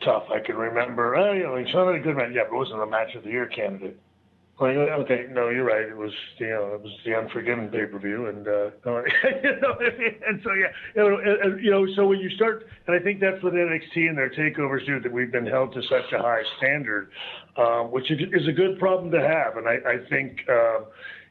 tough. 0.04 0.24
I 0.30 0.44
can 0.44 0.56
remember, 0.56 1.16
oh, 1.16 1.32
you 1.32 1.42
know, 1.44 1.56
it's 1.56 1.72
not 1.74 1.88
a 1.94 1.98
good 1.98 2.16
match. 2.16 2.30
Yeah, 2.32 2.42
but 2.48 2.54
it 2.54 2.58
wasn't 2.58 2.82
a 2.82 2.86
match 2.86 3.14
of 3.16 3.24
the 3.24 3.30
year 3.30 3.46
candidate. 3.46 3.98
Like, 4.60 4.74
okay, 4.74 5.26
no, 5.30 5.50
you're 5.50 5.64
right. 5.64 5.86
It 5.86 5.96
was, 5.96 6.10
you 6.38 6.48
know, 6.48 6.74
it 6.74 6.82
was 6.82 6.90
the 7.06 7.14
Unforgiven 7.14 7.68
pay 7.68 7.86
per 7.86 7.98
view, 8.00 8.26
and 8.26 8.46
uh, 8.48 8.70
you 9.44 9.60
know, 9.62 9.78
and 10.26 10.40
so 10.42 10.52
yeah, 10.52 10.66
you 10.96 11.08
know, 11.08 11.18
and, 11.44 11.64
you 11.64 11.70
know, 11.70 11.86
so 11.94 12.08
when 12.08 12.18
you 12.18 12.28
start, 12.30 12.66
and 12.88 12.96
I 12.96 12.98
think 12.98 13.20
that's 13.20 13.40
what 13.44 13.52
NXT 13.52 14.08
and 14.08 14.18
their 14.18 14.30
takeovers 14.30 14.84
do. 14.84 14.98
That 14.98 15.12
we've 15.12 15.30
been 15.30 15.46
held 15.46 15.74
to 15.74 15.82
such 15.82 16.12
a 16.12 16.18
high 16.18 16.42
standard, 16.56 17.10
um, 17.56 17.92
which 17.92 18.10
is, 18.10 18.18
is 18.32 18.48
a 18.48 18.52
good 18.52 18.80
problem 18.80 19.12
to 19.12 19.20
have, 19.20 19.56
and 19.56 19.68
I, 19.68 19.74
I 19.74 20.08
think. 20.10 20.38
Uh, 20.50 20.80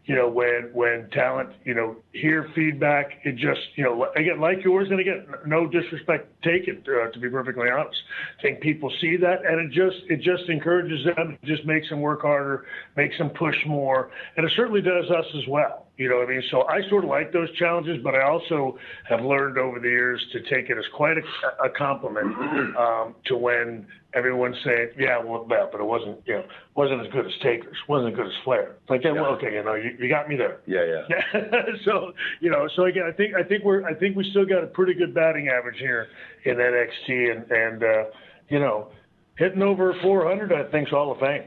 you 0.08 0.16
know, 0.16 0.30
when 0.30 0.70
when 0.74 1.10
talent, 1.12 1.50
you 1.66 1.74
know, 1.74 1.98
hear 2.14 2.50
feedback, 2.56 3.12
it 3.26 3.36
just, 3.36 3.60
you 3.76 3.84
know, 3.84 4.08
again, 4.16 4.40
like 4.40 4.64
yours, 4.64 4.88
and 4.90 5.02
again, 5.02 5.28
no 5.46 5.68
disrespect 5.68 6.32
taken, 6.44 6.82
uh, 6.88 7.12
to 7.12 7.20
be 7.20 7.30
perfectly 7.30 7.70
honest. 7.70 7.98
I 8.40 8.42
think 8.42 8.62
people 8.62 8.92
see 9.02 9.18
that, 9.18 9.46
and 9.46 9.60
it 9.60 9.68
just 9.68 9.98
it 10.10 10.22
just 10.22 10.50
encourages 10.50 11.06
them, 11.06 11.38
it 11.42 11.46
just 11.46 11.66
makes 11.66 11.90
them 11.90 12.00
work 12.00 12.22
harder, 12.22 12.66
makes 12.96 13.18
them 13.18 13.30
push 13.32 13.58
more, 13.68 14.10
and 14.38 14.46
it 14.46 14.52
certainly 14.56 14.82
does 14.82 15.12
us 15.12 15.26
as 15.36 15.48
well. 15.50 15.87
You 15.98 16.10
know 16.10 16.18
what 16.18 16.28
I 16.28 16.32
mean? 16.32 16.44
So 16.52 16.62
I 16.68 16.88
sort 16.90 17.04
of 17.04 17.10
like 17.10 17.34
those 17.34 17.52
challenges, 17.58 17.98
but 18.04 18.14
I 18.14 18.22
also 18.22 18.78
have 19.10 19.22
learned 19.22 19.58
over 19.58 19.80
the 19.80 19.90
years 19.90 20.24
to 20.32 20.42
take 20.42 20.70
it 20.70 20.78
as 20.78 20.86
quite 20.96 21.18
a, 21.18 21.66
a 21.66 21.70
compliment 21.72 22.36
um, 22.78 23.16
to 23.26 23.36
when 23.36 23.88
everyone's 24.14 24.58
saying, 24.64 24.90
"Yeah, 24.98 25.18
well, 25.24 25.44
but 25.48 25.74
it 25.74 25.84
wasn't, 25.84 26.20
you 26.26 26.36
know, 26.36 26.44
wasn't 26.76 27.02
as 27.02 27.12
good 27.12 27.26
as 27.26 27.32
Takers, 27.42 27.76
wasn't 27.90 28.14
as 28.14 28.16
good 28.16 28.28
as 28.28 28.34
Flair." 28.44 28.76
It's 28.82 28.90
like, 28.90 29.04
yeah, 29.04 29.14
well, 29.14 29.34
okay, 29.38 29.54
you 29.54 29.64
know, 29.64 29.74
you, 29.74 29.90
you 30.00 30.08
got 30.08 30.30
me 30.30 30.36
there. 30.36 30.60
Yeah, 30.68 30.86
yeah. 30.86 31.18
Yeah. 31.34 31.62
so 31.86 32.14
you 32.42 32.52
know, 32.52 32.68
so 32.76 32.86
again, 32.86 33.04
I 33.08 33.12
think 33.12 33.34
I 33.34 33.42
think 33.42 33.64
we're 33.64 33.84
I 33.84 33.96
think 33.96 34.16
we 34.16 34.30
still 34.30 34.46
got 34.46 34.64
a 34.64 34.68
pretty 34.68 34.94
good 34.94 35.16
batting 35.16 35.50
average 35.50 35.80
here 35.80 36.10
in 36.46 36.58
NXT, 36.58 37.32
and 37.32 37.52
and 37.52 37.84
uh, 37.84 38.04
you 38.50 38.60
know, 38.60 38.90
hitting 39.38 39.64
over 39.64 39.96
400, 40.02 40.54
I 40.54 40.70
think's 40.72 40.92
Hall 40.92 41.12
of 41.12 41.20
Fame. 41.20 41.44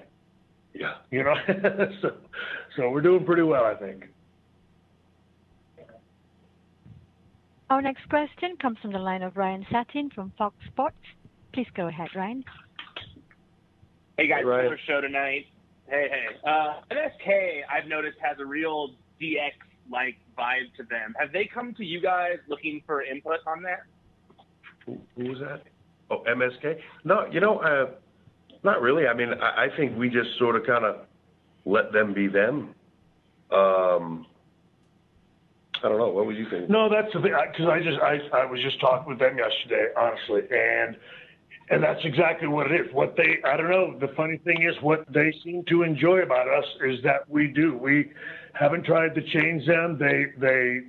Yeah. 0.75 0.95
You 1.11 1.25
know, 1.25 1.35
so 2.03 2.13
so 2.77 2.91
we're 2.91 3.01
doing 3.01 3.25
pretty 3.25 3.43
well, 3.43 3.65
I 3.65 3.75
think. 3.75 4.05
Our 7.71 7.81
next 7.81 8.09
question 8.09 8.57
comes 8.61 8.79
from 8.83 8.93
the 8.93 8.99
line 8.99 9.23
of 9.23 9.37
Ryan 9.37 9.65
Satin 9.71 10.11
from 10.13 10.33
Fox 10.37 10.57
Sports. 10.73 10.97
Please 11.53 11.69
go 11.77 11.87
ahead, 11.87 12.09
Ryan. 12.17 12.45
Hey 14.19 14.27
guys, 14.27 14.45
Right. 14.45 14.61
another 14.61 14.79
show 14.89 15.01
tonight. 15.01 15.47
Hey, 15.89 16.09
hey. 16.11 16.37
MSK, 16.91 17.63
I've 17.71 17.87
noticed, 17.87 18.19
has 18.21 18.39
a 18.41 18.45
real 18.45 18.91
DX 19.21 19.53
like 19.91 20.17
vibe 20.37 20.75
to 20.79 20.83
them. 20.85 21.15
Have 21.19 21.33
they 21.33 21.47
come 21.47 21.73
to 21.75 21.85
you 21.85 22.01
guys 22.01 22.39
looking 22.49 22.83
for 22.87 23.03
input 23.03 23.39
on 23.47 23.63
that? 23.63 23.83
Who, 24.87 24.99
who 25.17 25.29
was 25.31 25.39
that? 25.39 25.63
Oh, 26.11 26.25
MSK? 26.29 26.81
No, 27.05 27.27
you 27.31 27.39
know, 27.41 27.59
uh, 27.59 27.91
not 28.65 28.83
really. 28.83 29.07
I 29.07 29.15
mean, 29.15 29.33
I, 29.41 29.67
I 29.67 29.77
think 29.77 29.97
we 29.97 30.09
just 30.11 30.37
sort 30.39 30.57
of 30.57 30.67
kind 30.67 30.85
of 30.85 31.07
let 31.65 31.93
them 31.93 32.15
be 32.15 32.27
them. 32.27 32.75
I 35.83 35.89
don't 35.89 35.99
know. 35.99 36.11
What 36.11 36.27
would 36.27 36.37
you 36.37 36.49
think? 36.51 36.69
No, 36.69 36.89
that's 36.89 37.13
the 37.13 37.21
thing, 37.21 37.33
because 37.53 37.69
I 37.69 37.79
just, 37.81 37.99
I, 38.01 38.43
I 38.43 38.45
was 38.45 38.61
just 38.63 38.81
talking 38.81 39.09
with 39.09 39.19
them 39.19 39.39
yesterday, 39.39 39.89
honestly, 39.97 40.43
and, 40.51 40.97
and 41.71 41.83
that's 41.83 42.01
exactly 42.05 42.49
what 42.49 42.71
it 42.71 42.81
is. 42.81 42.93
What 42.93 43.17
they, 43.17 43.39
I 43.45 43.57
don't 43.57 43.71
know, 43.71 43.99
the 43.99 44.13
funny 44.15 44.39
thing 44.39 44.63
is, 44.63 44.75
what 44.83 45.05
they 45.13 45.33
seem 45.45 45.65
to 45.69 45.83
enjoy 45.83 46.19
about 46.19 46.49
us 46.49 46.65
is 46.87 47.03
that 47.05 47.29
we 47.29 47.49
do. 47.49 47.77
We 47.77 48.13
haven't 48.55 48.85
tried 48.85 49.15
to 49.15 49.23
change 49.23 49.67
them. 49.67 49.97
They, 49.99 50.27
they, 50.39 50.81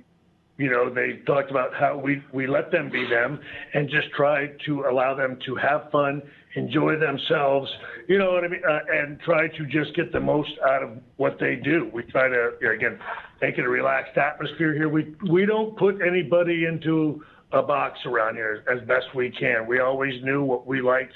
you 0.58 0.70
know, 0.70 0.92
they 0.92 1.20
talked 1.24 1.50
about 1.50 1.74
how 1.74 1.96
we, 1.96 2.22
we 2.32 2.46
let 2.46 2.70
them 2.70 2.90
be 2.90 3.08
them 3.08 3.40
and 3.74 3.88
just 3.88 4.10
try 4.10 4.48
to 4.66 4.84
allow 4.90 5.14
them 5.14 5.38
to 5.46 5.56
have 5.56 5.90
fun, 5.90 6.22
enjoy 6.54 6.98
themselves, 6.98 7.70
you 8.08 8.18
know 8.18 8.32
what 8.32 8.44
I 8.44 8.48
mean, 8.48 8.62
uh, 8.68 8.78
and 8.90 9.18
try 9.20 9.48
to 9.48 9.66
just 9.66 9.94
get 9.94 10.12
the 10.12 10.20
most 10.20 10.50
out 10.66 10.82
of 10.82 10.90
what 11.16 11.38
they 11.38 11.56
do. 11.56 11.90
We 11.92 12.02
try 12.04 12.28
to, 12.28 12.52
again, 12.74 12.98
make 13.40 13.58
it 13.58 13.64
a 13.64 13.68
relaxed 13.68 14.16
atmosphere 14.16 14.74
here. 14.74 14.88
We 14.88 15.14
we 15.30 15.46
don't 15.46 15.76
put 15.76 16.00
anybody 16.06 16.64
into 16.66 17.24
a 17.52 17.62
box 17.62 17.98
around 18.06 18.34
here 18.34 18.64
as 18.70 18.86
best 18.86 19.06
we 19.14 19.30
can. 19.30 19.66
We 19.66 19.80
always 19.80 20.22
knew 20.22 20.42
what 20.42 20.66
we 20.66 20.80
liked 20.80 21.14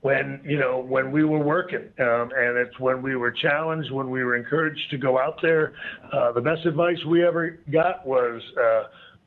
when 0.00 0.40
you 0.44 0.58
know 0.58 0.78
when 0.80 1.10
we 1.10 1.24
were 1.24 1.42
working, 1.42 1.88
um, 1.98 2.30
and 2.36 2.56
it's 2.56 2.78
when 2.78 3.02
we 3.02 3.16
were 3.16 3.32
challenged, 3.32 3.90
when 3.90 4.10
we 4.10 4.22
were 4.24 4.36
encouraged 4.36 4.90
to 4.90 4.98
go 4.98 5.18
out 5.18 5.38
there. 5.42 5.74
Uh, 6.12 6.32
the 6.32 6.40
best 6.40 6.64
advice 6.66 6.98
we 7.06 7.26
ever 7.26 7.58
got 7.70 8.06
was. 8.06 8.42
Uh, 8.60 8.84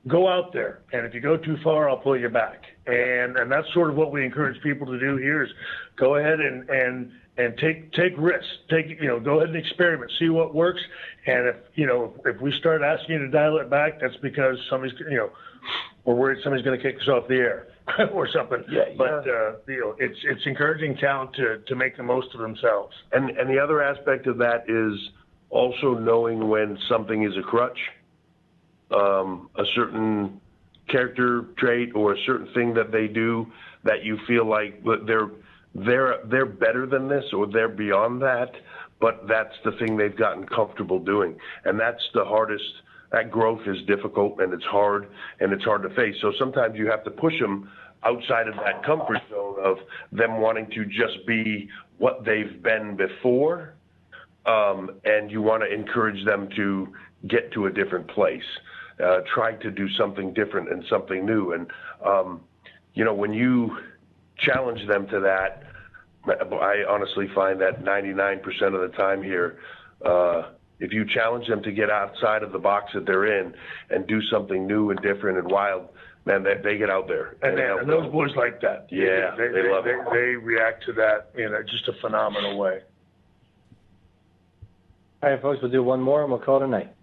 go 0.08 0.28
out 0.28 0.52
there 0.52 0.80
and 0.94 1.06
if 1.06 1.14
you 1.14 1.22
go 1.22 1.38
too 1.38 1.56
far 1.64 1.88
i'll 1.88 1.96
pull 1.96 2.20
you 2.20 2.28
back 2.28 2.64
and 2.88 3.38
and 3.38 3.52
that's 3.52 3.72
sort 3.74 3.90
of 3.90 3.96
what 3.96 4.12
we 4.12 4.26
encourage 4.26 4.62
people 4.64 4.88
to 4.88 5.00
do 5.00 5.18
here 5.18 5.44
is 5.44 5.50
go 5.98 6.16
ahead 6.16 6.40
and 6.40 6.70
and 6.70 7.12
and 7.38 7.58
take 7.58 7.92
take 7.94 8.14
risks. 8.18 8.48
Take 8.70 8.90
you 8.90 9.08
know 9.08 9.20
go 9.20 9.38
ahead 9.38 9.50
and 9.50 9.58
experiment. 9.58 10.12
See 10.20 10.30
what 10.30 10.56
works. 10.56 10.82
And 11.26 11.48
if 11.48 11.56
you 11.76 11.86
know 11.86 12.14
if 12.26 12.42
we 12.42 12.52
start 12.60 12.82
asking 12.82 13.16
you 13.16 13.20
to 13.20 13.30
dial 13.30 13.58
it 13.58 13.70
back 13.70 14.00
that's 14.00 14.16
because 14.18 14.58
somebody's 14.70 14.98
you 15.00 15.18
know 15.18 15.30
we're 16.06 16.16
worried 16.16 16.40
somebody's 16.44 16.66
going 16.66 16.80
to 16.80 16.84
kick 16.84 17.00
us 17.00 17.08
off 17.08 17.28
the 17.28 17.36
air 17.36 17.68
or 18.14 18.28
something. 18.28 18.64
Yeah, 18.70 18.86
but 18.98 19.28
uh 19.28 19.54
you 19.68 19.80
know 19.80 19.96
it's 20.00 20.18
it's 20.24 20.46
encouraging 20.46 20.98
talent 20.98 21.34
to 21.36 21.60
to 21.68 21.76
make 21.76 21.98
the 21.98 22.04
most 22.04 22.34
of 22.34 22.42
themselves. 22.42 22.96
And 23.12 23.30
and 23.30 23.50
the 23.50 23.60
other 23.60 23.82
aspect 23.82 24.28
of 24.28 24.38
that 24.40 24.66
is 24.68 25.00
also 25.52 25.94
knowing 25.94 26.48
when 26.48 26.78
something 26.90 27.24
is 27.24 27.38
a 27.38 27.42
crutch, 27.42 27.78
um, 28.90 29.50
a 29.58 29.66
certain 29.76 30.42
character 30.90 31.46
trait 31.58 31.92
or 31.96 32.14
a 32.14 32.18
certain 32.26 32.52
thing 32.54 32.74
that 32.74 32.92
they 32.92 33.08
do 33.08 33.48
that 33.84 34.04
you 34.04 34.18
feel 34.28 34.46
like 34.46 34.84
they're 35.06 35.30
they're 35.74 36.18
they're 36.26 36.46
better 36.46 36.86
than 36.86 37.08
this 37.08 37.24
or 37.34 37.48
they're 37.48 37.70
beyond 37.70 38.22
that, 38.22 38.52
but 39.00 39.28
that's 39.28 39.56
the 39.64 39.72
thing 39.74 39.98
they've 39.98 40.18
gotten 40.18 40.46
comfortable 40.48 41.00
doing, 41.00 41.38
and 41.66 41.80
that's 41.80 42.04
the 42.14 42.26
hardest. 42.26 42.64
That 43.12 43.30
growth 43.30 43.68
is 43.68 43.76
difficult 43.88 44.40
and 44.40 44.54
it's 44.54 44.64
hard 44.64 45.10
and 45.42 45.52
it's 45.52 45.66
hard 45.66 45.84
to 45.84 45.90
face. 45.90 46.16
So 46.22 46.32
sometimes 46.40 46.78
you 46.78 46.90
have 46.90 47.04
to 47.04 47.12
push 47.12 47.38
them 47.42 47.70
outside 48.06 48.48
of 48.48 48.56
that 48.56 48.86
comfort 48.86 49.18
zone 49.30 49.56
of 49.62 49.80
them 50.14 50.40
wanting 50.40 50.70
to 50.72 50.86
just 50.86 51.28
be 51.28 51.68
what 51.98 52.24
they've 52.24 52.64
been 52.64 52.96
before 52.96 53.74
um, 54.46 54.90
and 55.04 55.32
you 55.32 55.42
want 55.42 55.64
to 55.64 55.72
encourage 55.72 56.26
them 56.26 56.50
to 56.56 56.88
get 57.28 57.52
to 57.54 57.68
a 57.68 57.72
different 57.72 58.08
place, 58.08 58.44
uh, 59.02 59.22
try 59.34 59.54
to 59.54 59.72
do 59.72 59.90
something 59.98 60.34
different 60.34 60.72
and 60.72 60.84
something 60.90 61.26
new. 61.26 61.54
And 61.54 61.68
um, 62.06 62.42
you 62.94 63.06
know, 63.06 63.14
when 63.14 63.34
you 63.34 63.78
challenge 64.38 64.86
them 64.88 65.08
to 65.08 65.20
that, 65.22 65.64
I 66.28 66.84
honestly 66.88 67.28
find 67.34 67.60
that 67.62 67.84
99% 67.84 68.42
of 68.76 68.92
the 68.92 68.96
time 68.96 69.24
here, 69.24 69.60
uh, 70.06 70.50
if 70.80 70.92
you 70.92 71.06
challenge 71.06 71.48
them 71.48 71.64
to 71.64 71.72
get 71.72 71.90
outside 71.90 72.44
of 72.44 72.52
the 72.52 72.60
box 72.60 72.92
that 72.94 73.06
they're 73.06 73.40
in 73.40 73.54
and 73.90 74.08
do 74.08 74.22
something 74.32 74.68
new 74.68 74.90
and 74.92 75.02
different 75.02 75.38
and 75.38 75.50
wild, 75.50 75.90
man, 76.26 76.44
they, 76.44 76.56
they 76.64 76.78
get 76.78 76.90
out 76.90 77.08
there. 77.08 77.38
and, 77.42 77.58
and, 77.58 77.68
help 77.68 77.82
and 77.82 77.90
those 77.90 78.12
boys 78.12 78.32
like 78.36 78.62
that 78.62 78.88
Yeah, 78.92 79.36
they, 79.38 79.48
they 79.48 79.70
love 79.72 79.84
they, 79.84 79.92
it. 79.92 80.06
they 80.12 80.36
react 80.36 80.86
to 80.86 80.94
that 80.94 81.32
in 81.36 81.54
a, 81.54 81.64
just 81.64 81.88
a 81.88 81.94
phenomenal 82.02 82.58
way 82.58 82.82
All 85.24 85.30
right, 85.30 85.42
folks, 85.42 85.60
we'll 85.62 85.72
do 85.72 85.84
one 85.84 86.02
more 86.02 86.22
and 86.22 86.32
we'll 86.32 86.42
call 86.42 86.62
it 86.62 86.66
a 86.66 86.68
night. 86.68 86.94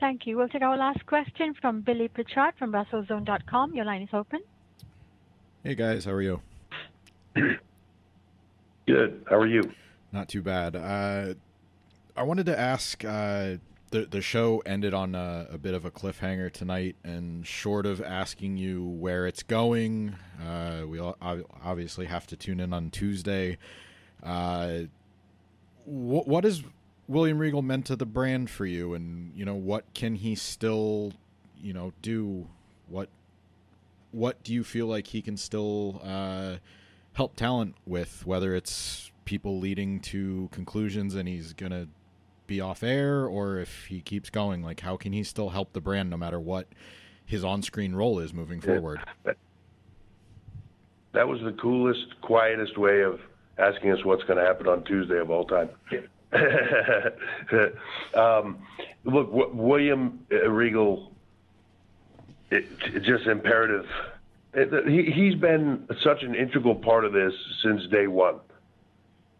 Thank 0.00 0.26
you. 0.26 0.36
We'll 0.36 0.48
take 0.48 0.62
our 0.62 0.76
last 0.76 1.06
question 1.06 1.54
from 1.60 1.80
Billy 1.80 2.08
Pritchard 2.08 2.54
from 2.58 2.72
WrestleZone.com. 2.72 3.74
Your 3.74 3.84
line 3.84 4.02
is 4.02 4.08
open. 4.12 4.40
Hey 5.62 5.74
guys, 5.74 6.04
how 6.04 6.12
are 6.12 6.22
you? 6.22 6.40
Good. 8.86 9.24
How 9.30 9.36
are 9.36 9.46
you? 9.46 9.62
Not 10.12 10.28
too 10.28 10.42
bad. 10.42 10.76
Uh, 10.76 11.34
I 12.16 12.22
wanted 12.22 12.46
to 12.46 12.58
ask. 12.58 13.04
Uh, 13.04 13.56
the 13.94 14.06
the 14.06 14.20
show 14.20 14.60
ended 14.66 14.92
on 14.92 15.14
a, 15.14 15.46
a 15.52 15.58
bit 15.58 15.72
of 15.72 15.84
a 15.84 15.90
cliffhanger 15.90 16.52
tonight, 16.52 16.96
and 17.04 17.46
short 17.46 17.86
of 17.86 18.02
asking 18.02 18.56
you 18.56 18.84
where 18.84 19.24
it's 19.24 19.44
going, 19.44 20.16
uh, 20.44 20.82
we 20.84 20.98
all 20.98 21.16
obviously 21.20 22.06
have 22.06 22.26
to 22.26 22.36
tune 22.36 22.58
in 22.58 22.72
on 22.72 22.90
Tuesday. 22.90 23.56
Uh, 24.20 24.80
what 25.84 26.26
what 26.26 26.44
is 26.44 26.64
William 27.08 27.38
Regal 27.38 27.62
meant 27.62 27.86
to 27.86 27.96
the 27.96 28.06
brand 28.06 28.50
for 28.50 28.66
you, 28.66 28.94
and 28.94 29.32
you 29.34 29.44
know 29.44 29.54
what 29.54 29.84
can 29.94 30.14
he 30.16 30.34
still, 30.34 31.12
you 31.60 31.72
know, 31.72 31.92
do? 32.02 32.48
What 32.88 33.08
what 34.10 34.42
do 34.42 34.52
you 34.52 34.62
feel 34.64 34.86
like 34.86 35.08
he 35.08 35.20
can 35.22 35.36
still 35.36 36.00
uh, 36.04 36.56
help 37.14 37.36
talent 37.36 37.74
with, 37.86 38.24
whether 38.26 38.54
it's 38.54 39.10
people 39.24 39.58
leading 39.58 39.98
to 40.00 40.48
conclusions 40.52 41.14
and 41.14 41.26
he's 41.28 41.52
gonna 41.52 41.88
be 42.46 42.60
off 42.60 42.82
air, 42.82 43.26
or 43.26 43.58
if 43.58 43.86
he 43.86 44.00
keeps 44.00 44.30
going, 44.30 44.62
like 44.62 44.80
how 44.80 44.96
can 44.96 45.12
he 45.12 45.22
still 45.22 45.50
help 45.50 45.72
the 45.72 45.80
brand 45.80 46.10
no 46.10 46.16
matter 46.16 46.38
what 46.38 46.68
his 47.24 47.42
on-screen 47.42 47.94
role 47.94 48.18
is 48.18 48.34
moving 48.34 48.60
Yeah. 48.60 48.74
forward? 48.74 49.00
That 51.12 51.28
was 51.28 51.40
the 51.40 51.52
coolest, 51.52 52.20
quietest 52.20 52.76
way 52.76 53.02
of 53.02 53.20
asking 53.56 53.92
us 53.92 54.04
what's 54.04 54.24
going 54.24 54.38
to 54.38 54.44
happen 54.44 54.66
on 54.68 54.82
Tuesday 54.84 55.18
of 55.18 55.30
all 55.30 55.44
time. 55.44 55.70
um, 58.14 58.58
look, 59.04 59.30
w- 59.30 59.50
William 59.52 60.26
Regal, 60.30 61.12
it, 62.50 62.66
it's 62.86 63.06
just 63.06 63.26
imperative. 63.26 63.86
It, 64.52 64.88
he, 64.88 65.10
he's 65.10 65.34
been 65.34 65.88
such 66.02 66.22
an 66.22 66.34
integral 66.34 66.74
part 66.74 67.04
of 67.04 67.12
this 67.12 67.32
since 67.62 67.86
day 67.88 68.06
one. 68.06 68.40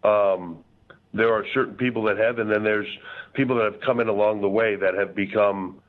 Um, 0.02 0.64
there 1.12 1.32
are 1.32 1.44
certain 1.54 1.74
people 1.74 2.02
that 2.04 2.18
have, 2.18 2.38
and 2.38 2.50
then 2.50 2.64
there's 2.64 2.88
people 3.32 3.56
that 3.56 3.64
have 3.64 3.80
come 3.80 4.00
in 4.00 4.08
along 4.08 4.40
the 4.40 4.48
way 4.48 4.76
that 4.76 4.94
have 4.94 5.14
become 5.14 5.80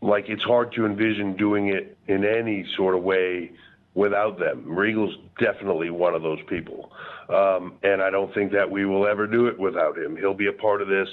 like 0.00 0.28
it's 0.28 0.42
hard 0.42 0.72
to 0.72 0.84
envision 0.84 1.36
doing 1.36 1.68
it 1.68 1.96
in 2.06 2.24
any 2.24 2.66
sort 2.76 2.94
of 2.94 3.02
way 3.02 3.50
without 3.96 4.38
them. 4.38 4.62
Regal's 4.68 5.16
definitely 5.40 5.90
one 5.90 6.14
of 6.14 6.22
those 6.22 6.38
people. 6.48 6.92
Um, 7.28 7.74
and 7.82 8.00
I 8.02 8.10
don't 8.10 8.32
think 8.34 8.52
that 8.52 8.70
we 8.70 8.84
will 8.84 9.06
ever 9.08 9.26
do 9.26 9.46
it 9.46 9.58
without 9.58 9.98
him. 9.98 10.16
He'll 10.16 10.34
be 10.34 10.46
a 10.46 10.52
part 10.52 10.80
of 10.82 10.86
this 10.86 11.08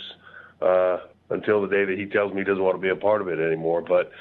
uh, 0.62 0.98
until 1.30 1.62
the 1.62 1.68
day 1.70 1.86
that 1.86 1.98
he 1.98 2.06
tells 2.06 2.34
me 2.34 2.40
he 2.42 2.44
doesn't 2.44 2.62
want 2.64 2.76
to 2.76 2.82
be 2.82 2.90
a 2.90 2.96
part 2.96 3.22
of 3.22 3.30
it 3.30 3.40
anymore. 3.40 3.82
But 3.82 4.12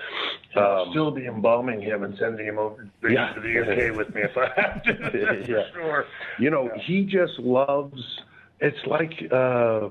I'll 0.57 0.83
um, 0.85 0.91
still 0.93 1.11
be 1.11 1.27
embalming 1.27 1.83
him 1.83 2.05
and 2.05 2.17
sending 2.19 2.47
him 2.47 2.59
over 2.59 2.89
to 3.03 3.13
Yeah. 3.13 3.35
the 3.35 3.41
UK 3.91 3.97
with 3.97 4.15
me 4.15 4.23
if 4.23 4.37
I 4.39 4.49
have 4.61 4.83
to. 4.85 4.93
That's 5.37 5.49
Yeah. 5.49 5.65
for 5.73 5.81
sure. 5.83 6.05
you 6.39 6.49
know, 6.51 6.71
he 6.87 7.05
just 7.05 7.39
loves. 7.41 8.01
It's 8.61 8.87
like 8.87 9.13
uh, 9.33 9.89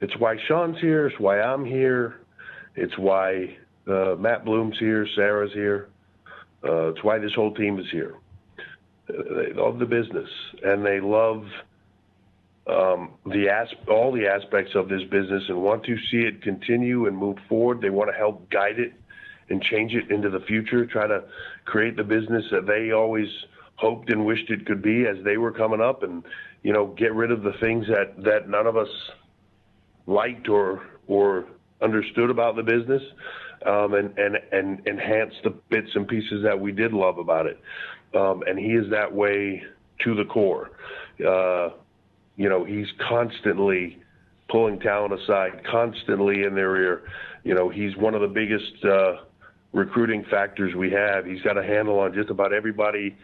it's 0.00 0.16
why 0.18 0.36
Shawn's 0.48 0.80
here. 0.80 1.06
It's 1.06 1.20
why 1.20 1.40
I'm 1.40 1.64
here. 1.64 2.16
It's 2.74 2.98
why 2.98 3.56
uh, 3.86 4.16
Matt 4.18 4.44
Bloom's 4.44 4.76
here. 4.80 5.06
Sarah's 5.14 5.52
here. 5.54 5.88
Uh, 6.64 6.88
it's 6.88 7.02
why 7.04 7.18
this 7.18 7.32
whole 7.34 7.54
team 7.54 7.78
is 7.78 7.86
here. 7.90 8.14
They 9.08 9.52
love 9.52 9.78
the 9.78 9.86
business 9.86 10.28
and 10.64 10.84
they 10.84 11.00
love 11.00 11.46
um, 12.66 13.12
the 13.24 13.48
as- 13.48 13.74
all 13.88 14.12
the 14.12 14.26
aspects 14.26 14.74
of 14.74 14.88
this 14.88 15.02
business 15.04 15.44
and 15.48 15.62
want 15.62 15.84
to 15.84 15.96
see 16.10 16.22
it 16.22 16.42
continue 16.42 17.06
and 17.06 17.16
move 17.16 17.38
forward. 17.48 17.80
They 17.80 17.90
want 17.90 18.10
to 18.10 18.16
help 18.16 18.50
guide 18.50 18.80
it 18.80 18.92
and 19.48 19.62
change 19.62 19.94
it 19.94 20.10
into 20.10 20.28
the 20.28 20.40
future. 20.40 20.86
Try 20.86 21.06
to 21.06 21.22
create 21.64 21.96
the 21.96 22.02
business 22.04 22.44
that 22.50 22.66
they 22.66 22.90
always 22.90 23.28
hoped 23.76 24.10
and 24.10 24.26
wished 24.26 24.50
it 24.50 24.66
could 24.66 24.82
be 24.82 25.06
as 25.06 25.22
they 25.22 25.36
were 25.36 25.52
coming 25.52 25.80
up, 25.80 26.02
and 26.02 26.24
you 26.62 26.72
know, 26.72 26.86
get 26.86 27.14
rid 27.14 27.30
of 27.30 27.42
the 27.42 27.52
things 27.60 27.86
that 27.86 28.24
that 28.24 28.48
none 28.48 28.66
of 28.66 28.76
us 28.76 28.88
liked 30.06 30.48
or 30.48 30.82
or 31.06 31.44
understood 31.80 32.30
about 32.30 32.56
the 32.56 32.62
business, 32.62 33.02
um, 33.66 33.94
and 33.94 34.16
and 34.18 34.36
and 34.52 34.86
enhance 34.86 35.34
the 35.44 35.50
bits 35.70 35.90
and 35.94 36.06
pieces 36.06 36.42
that 36.44 36.58
we 36.58 36.72
did 36.72 36.92
love 36.92 37.18
about 37.18 37.46
it. 37.46 37.58
Um, 38.14 38.42
and 38.46 38.58
he 38.58 38.72
is 38.72 38.90
that 38.90 39.12
way 39.12 39.62
to 40.04 40.14
the 40.14 40.24
core. 40.24 40.70
Uh, 41.20 41.70
you 42.36 42.48
know, 42.48 42.64
he's 42.64 42.86
constantly 43.08 43.98
pulling 44.48 44.78
talent 44.78 45.12
aside, 45.12 45.62
constantly 45.70 46.44
in 46.44 46.54
their 46.54 46.76
ear. 46.76 47.02
You 47.44 47.54
know, 47.54 47.68
he's 47.68 47.96
one 47.96 48.14
of 48.14 48.20
the 48.20 48.28
biggest 48.28 48.84
uh, 48.84 49.24
recruiting 49.72 50.24
factors 50.30 50.74
we 50.74 50.90
have. 50.92 51.24
He's 51.24 51.42
got 51.42 51.58
a 51.58 51.62
handle 51.62 51.98
on 51.98 52.14
just 52.14 52.30
about 52.30 52.52
everybody 52.52 53.16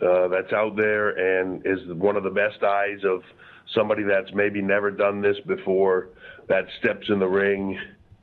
uh, 0.00 0.28
that's 0.28 0.52
out 0.52 0.76
there 0.76 1.10
and 1.10 1.62
is 1.66 1.78
one 1.94 2.16
of 2.16 2.22
the 2.22 2.30
best 2.30 2.62
eyes 2.62 3.00
of 3.04 3.22
somebody 3.74 4.02
that's 4.02 4.32
maybe 4.34 4.62
never 4.62 4.90
done 4.90 5.20
this 5.20 5.36
before 5.46 6.10
that 6.48 6.66
steps 6.78 7.06
in 7.08 7.18
the 7.18 7.26
ring. 7.26 7.78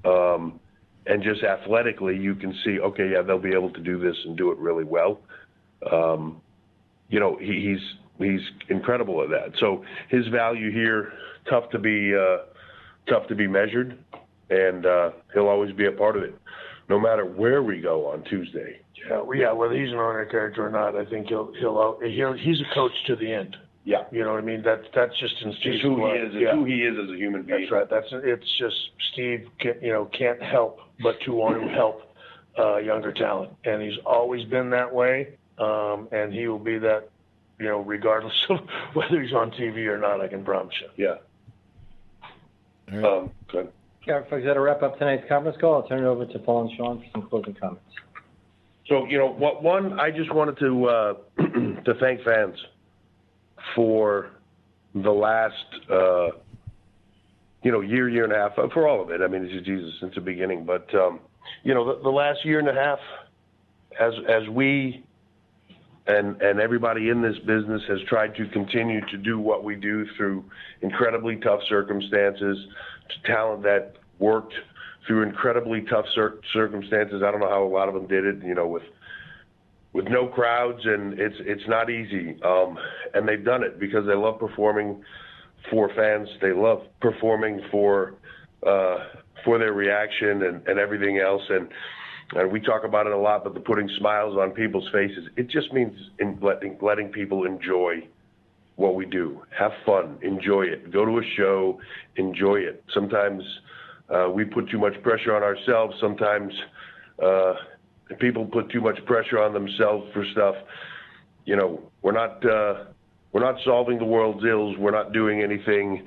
Um, 0.05 0.59
and 1.05 1.23
just 1.23 1.43
athletically, 1.43 2.15
you 2.17 2.35
can 2.35 2.53
see, 2.63 2.79
okay, 2.79 3.11
yeah, 3.11 3.21
they'll 3.21 3.39
be 3.39 3.53
able 3.53 3.71
to 3.71 3.81
do 3.81 3.99
this 3.99 4.15
and 4.25 4.37
do 4.37 4.51
it 4.51 4.57
really 4.57 4.83
well. 4.83 5.19
Um, 5.91 6.41
you 7.09 7.19
know, 7.19 7.37
he, 7.39 7.75
he's 7.75 8.27
he's 8.29 8.41
incredible 8.69 9.21
at 9.23 9.29
that. 9.29 9.57
So 9.59 9.83
his 10.09 10.27
value 10.27 10.71
here, 10.71 11.13
tough 11.49 11.69
to 11.71 11.79
be 11.79 12.13
uh, 12.15 12.45
tough 13.09 13.27
to 13.27 13.35
be 13.35 13.47
measured, 13.47 13.97
and 14.49 14.85
uh, 14.85 15.11
he'll 15.33 15.47
always 15.47 15.73
be 15.73 15.87
a 15.87 15.91
part 15.91 16.15
of 16.15 16.23
it, 16.23 16.35
no 16.89 16.99
matter 16.99 17.25
where 17.25 17.63
we 17.63 17.81
go 17.81 18.07
on 18.07 18.23
Tuesday. 18.25 18.79
Yeah, 19.09 19.21
well, 19.21 19.37
yeah, 19.37 19.51
whether 19.51 19.73
he's 19.73 19.91
an 19.91 19.95
owner 19.95 20.25
character 20.25 20.65
or 20.65 20.69
not, 20.69 20.95
I 20.95 21.09
think 21.09 21.27
he'll 21.27 21.51
he'll 21.59 21.99
he'll 22.01 22.33
he's 22.33 22.61
a 22.61 22.75
coach 22.75 22.91
to 23.07 23.15
the 23.15 23.33
end. 23.33 23.55
Yeah, 23.83 24.03
you 24.11 24.23
know 24.23 24.33
what 24.33 24.43
I 24.43 24.45
mean. 24.45 24.61
That's 24.63 24.85
that's 24.93 25.17
just 25.19 25.33
in 25.41 25.53
Steve's 25.53 25.77
Just 25.77 25.81
who 25.83 25.95
he 25.95 26.01
blood. 26.01 26.17
is, 26.17 26.33
Yeah. 26.35 26.53
who 26.53 26.65
he 26.65 26.83
is 26.83 26.95
as 27.03 27.09
a 27.09 27.15
human 27.17 27.41
being. 27.43 27.61
That's 27.61 27.71
right. 27.71 27.89
That's 27.89 28.05
it's 28.11 28.57
just 28.59 28.75
Steve. 29.11 29.47
Can, 29.59 29.73
you 29.81 29.91
know, 29.91 30.05
can't 30.05 30.41
help 30.41 30.79
but 31.01 31.19
to 31.21 31.33
want 31.33 31.59
to 31.61 31.67
help 31.69 32.03
uh, 32.59 32.77
younger 32.77 33.11
talent, 33.11 33.51
and 33.65 33.81
he's 33.81 33.97
always 34.05 34.45
been 34.45 34.69
that 34.69 34.93
way. 34.93 35.35
Um, 35.57 36.07
and 36.11 36.31
he 36.33 36.47
will 36.47 36.59
be 36.59 36.77
that, 36.79 37.09
you 37.59 37.65
know, 37.67 37.79
regardless 37.81 38.33
of 38.49 38.59
whether 38.93 39.21
he's 39.21 39.33
on 39.33 39.49
TV 39.51 39.87
or 39.87 39.97
not. 39.97 40.21
I 40.21 40.27
can 40.27 40.43
promise 40.45 40.75
you. 40.81 40.89
Yeah. 41.07 41.17
Um, 43.07 43.31
good. 43.47 43.71
All 44.07 44.13
right, 44.15 44.29
folks, 44.29 44.43
that'll 44.45 44.63
wrap 44.63 44.81
up 44.83 44.97
tonight's 44.97 45.27
conference 45.27 45.57
call. 45.61 45.75
I'll 45.81 45.87
turn 45.87 45.99
it 46.03 46.07
over 46.07 46.25
to 46.25 46.39
Paul 46.39 46.67
and 46.67 46.77
Shawn 46.77 46.99
for 46.99 47.05
some 47.13 47.29
closing 47.29 47.53
comments. 47.55 47.83
So 48.87 49.05
you 49.05 49.17
know, 49.17 49.27
what 49.27 49.63
one 49.63 49.99
I 49.99 50.11
just 50.11 50.33
wanted 50.33 50.57
to 50.59 50.85
uh, 50.85 51.13
to 51.37 51.93
thank 51.99 52.23
fans 52.23 52.55
for 53.75 54.31
the 54.93 55.11
last 55.11 55.55
uh, 55.89 56.27
you 57.63 57.71
know 57.71 57.81
year, 57.81 58.09
year 58.09 58.23
and 58.23 58.33
a 58.33 58.37
half 58.37 58.57
uh, 58.57 58.67
for 58.73 58.87
all 58.87 59.01
of 59.01 59.09
it. 59.11 59.21
I 59.21 59.27
mean, 59.27 59.43
it's 59.43 59.53
just 59.53 59.65
Jesus 59.65 59.93
since 59.99 60.15
the 60.15 60.21
beginning, 60.21 60.65
but 60.65 60.93
um, 60.95 61.19
you 61.63 61.73
know, 61.73 61.95
the, 61.95 62.03
the 62.03 62.09
last 62.09 62.43
year 62.43 62.59
and 62.59 62.67
a 62.67 62.73
half, 62.73 62.99
as 63.99 64.13
as 64.29 64.47
we 64.49 65.03
and 66.07 66.41
and 66.41 66.59
everybody 66.59 67.09
in 67.09 67.21
this 67.21 67.37
business 67.39 67.81
has 67.87 67.99
tried 68.07 68.35
to 68.35 68.47
continue 68.47 69.01
to 69.07 69.17
do 69.17 69.39
what 69.39 69.63
we 69.63 69.75
do 69.75 70.05
through 70.17 70.43
incredibly 70.81 71.37
tough 71.37 71.61
circumstances, 71.69 72.57
to 73.09 73.31
talent 73.31 73.63
that 73.63 73.93
worked 74.19 74.53
through 75.07 75.23
incredibly 75.23 75.81
tough 75.81 76.05
cir- 76.13 76.39
circumstances. 76.53 77.23
I 77.25 77.31
don't 77.31 77.39
know 77.39 77.49
how 77.49 77.63
a 77.63 77.65
lot 77.65 77.87
of 77.87 77.93
them 77.93 78.07
did 78.07 78.25
it, 78.25 78.43
you 78.43 78.55
know, 78.55 78.67
with 78.67 78.83
with 79.93 80.07
no 80.07 80.27
crowds, 80.27 80.79
and 80.85 81.19
it's 81.19 81.35
it's 81.39 81.67
not 81.67 81.89
easy. 81.89 82.37
Um, 82.43 82.77
and 83.13 83.27
they've 83.27 83.43
done 83.43 83.63
it 83.63 83.79
because 83.79 84.05
they 84.07 84.15
love 84.15 84.39
performing 84.39 85.03
for 85.69 85.89
fans. 85.95 86.27
They 86.41 86.53
love 86.53 86.83
performing 87.01 87.61
for 87.69 88.15
uh, 88.65 88.97
for 89.43 89.57
their 89.57 89.73
reaction 89.73 90.43
and, 90.43 90.67
and 90.67 90.79
everything 90.79 91.19
else. 91.19 91.41
And 91.49 91.67
and 92.33 92.51
we 92.51 92.61
talk 92.61 92.83
about 92.85 93.07
it 93.07 93.13
a 93.13 93.17
lot, 93.17 93.43
but 93.43 93.53
the 93.53 93.59
putting 93.59 93.89
smiles 93.97 94.37
on 94.37 94.51
people's 94.51 94.87
faces, 94.93 95.27
it 95.35 95.49
just 95.49 95.73
means 95.73 95.93
in 96.19 96.39
letting 96.41 96.77
letting 96.81 97.09
people 97.09 97.45
enjoy 97.45 98.07
what 98.77 98.95
we 98.95 99.05
do. 99.05 99.41
Have 99.57 99.71
fun, 99.85 100.17
enjoy 100.21 100.63
it. 100.63 100.91
Go 100.91 101.05
to 101.05 101.19
a 101.19 101.23
show, 101.35 101.79
enjoy 102.15 102.55
it. 102.55 102.83
Sometimes 102.93 103.43
uh, 104.09 104.29
we 104.33 104.45
put 104.45 104.69
too 104.69 104.79
much 104.79 104.93
pressure 105.03 105.35
on 105.35 105.43
ourselves. 105.43 105.95
Sometimes 105.99 106.53
uh, 107.21 107.53
people 108.19 108.45
put 108.45 108.69
too 108.69 108.81
much 108.81 109.03
pressure 109.05 109.39
on 109.39 109.53
themselves 109.53 110.07
for 110.13 110.25
stuff. 110.31 110.55
You 111.45 111.55
know, 111.55 111.81
we're 112.01 112.11
not 112.11 112.45
uh, 112.45 112.85
we're 113.31 113.43
not 113.43 113.55
solving 113.63 113.97
the 113.97 114.05
world's 114.05 114.43
ills. 114.45 114.77
We're 114.77 114.91
not 114.91 115.13
doing 115.13 115.41
anything 115.41 116.05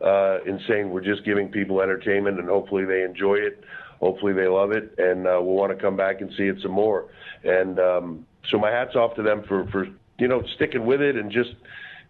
uh, 0.00 0.38
insane. 0.44 0.90
We're 0.90 1.04
just 1.04 1.24
giving 1.24 1.48
people 1.48 1.80
entertainment, 1.80 2.38
and 2.38 2.48
hopefully 2.48 2.84
they 2.84 3.02
enjoy 3.02 3.36
it. 3.36 3.62
Hopefully 4.00 4.34
they 4.34 4.46
love 4.46 4.72
it, 4.72 4.94
and 4.98 5.26
uh, 5.26 5.38
we'll 5.40 5.54
want 5.54 5.76
to 5.76 5.82
come 5.82 5.96
back 5.96 6.20
and 6.20 6.30
see 6.36 6.44
it 6.44 6.56
some 6.62 6.72
more. 6.72 7.06
And 7.44 7.78
um, 7.78 8.26
so 8.50 8.58
my 8.58 8.70
hats 8.70 8.94
off 8.94 9.14
to 9.16 9.22
them 9.22 9.44
for 9.48 9.66
for 9.70 9.86
you 10.18 10.28
know 10.28 10.42
sticking 10.56 10.84
with 10.84 11.00
it 11.00 11.16
and 11.16 11.30
just 11.30 11.50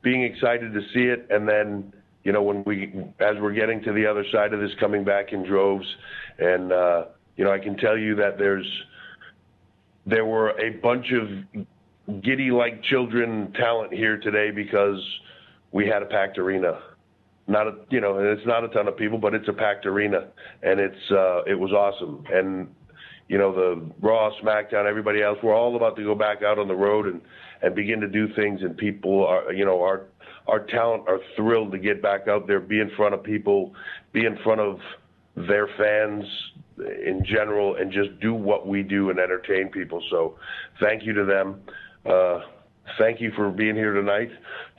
being 0.02 0.22
excited 0.22 0.72
to 0.72 0.80
see 0.92 1.04
it. 1.04 1.26
And 1.30 1.48
then 1.48 1.92
you 2.24 2.32
know 2.32 2.42
when 2.42 2.64
we 2.64 2.92
as 3.20 3.36
we're 3.40 3.52
getting 3.52 3.82
to 3.84 3.92
the 3.92 4.06
other 4.06 4.24
side 4.32 4.52
of 4.52 4.60
this, 4.60 4.70
coming 4.80 5.04
back 5.04 5.32
in 5.32 5.44
droves, 5.44 5.86
and 6.38 6.72
uh, 6.72 7.04
you 7.36 7.44
know 7.44 7.52
I 7.52 7.60
can 7.60 7.76
tell 7.76 7.96
you 7.96 8.16
that 8.16 8.36
there's 8.36 8.66
there 10.06 10.24
were 10.24 10.50
a 10.60 10.70
bunch 10.70 11.06
of 11.12 12.22
giddy 12.22 12.50
like 12.50 12.82
children 12.84 13.52
talent 13.58 13.92
here 13.92 14.18
today 14.18 14.50
because 14.50 15.00
we 15.72 15.86
had 15.86 16.02
a 16.02 16.06
packed 16.06 16.38
arena. 16.38 16.80
Not 17.48 17.66
a 17.66 17.74
you 17.90 18.00
know 18.00 18.18
it's 18.18 18.46
not 18.46 18.64
a 18.64 18.68
ton 18.68 18.88
of 18.88 18.96
people 18.96 19.18
but 19.18 19.34
it's 19.34 19.48
a 19.48 19.52
packed 19.52 19.86
arena 19.86 20.28
and 20.62 20.80
it's 20.80 21.10
uh 21.10 21.42
it 21.44 21.58
was 21.58 21.72
awesome. 21.72 22.24
And 22.32 22.68
you 23.28 23.38
know 23.38 23.52
the 23.52 23.82
raw 24.00 24.30
smackdown 24.42 24.86
everybody 24.88 25.22
else 25.22 25.38
we're 25.42 25.54
all 25.54 25.76
about 25.76 25.96
to 25.96 26.04
go 26.04 26.14
back 26.14 26.42
out 26.42 26.58
on 26.58 26.68
the 26.68 26.74
road 26.74 27.06
and 27.06 27.20
and 27.62 27.74
begin 27.74 28.00
to 28.00 28.08
do 28.08 28.32
things 28.34 28.60
and 28.62 28.76
people 28.76 29.26
are 29.26 29.52
you 29.52 29.64
know 29.64 29.82
our 29.82 30.06
our 30.46 30.60
talent 30.66 31.04
are 31.08 31.18
thrilled 31.34 31.72
to 31.72 31.78
get 31.78 32.00
back 32.00 32.28
out 32.28 32.46
there 32.46 32.60
be 32.60 32.80
in 32.80 32.90
front 32.96 33.14
of 33.14 33.22
people 33.22 33.74
be 34.12 34.24
in 34.24 34.36
front 34.44 34.60
of 34.60 34.78
their 35.34 35.68
fans 35.76 36.24
in 36.78 37.24
general 37.24 37.76
and 37.76 37.92
just 37.92 38.18
do 38.20 38.34
what 38.34 38.66
we 38.66 38.82
do 38.82 39.10
and 39.10 39.18
entertain 39.18 39.68
people. 39.68 40.02
So 40.10 40.38
thank 40.80 41.04
you 41.04 41.12
to 41.14 41.24
them. 41.24 41.62
Uh 42.04 42.40
thank 42.98 43.20
you 43.20 43.32
for 43.34 43.50
being 43.50 43.74
here 43.74 43.92
tonight 43.94 44.30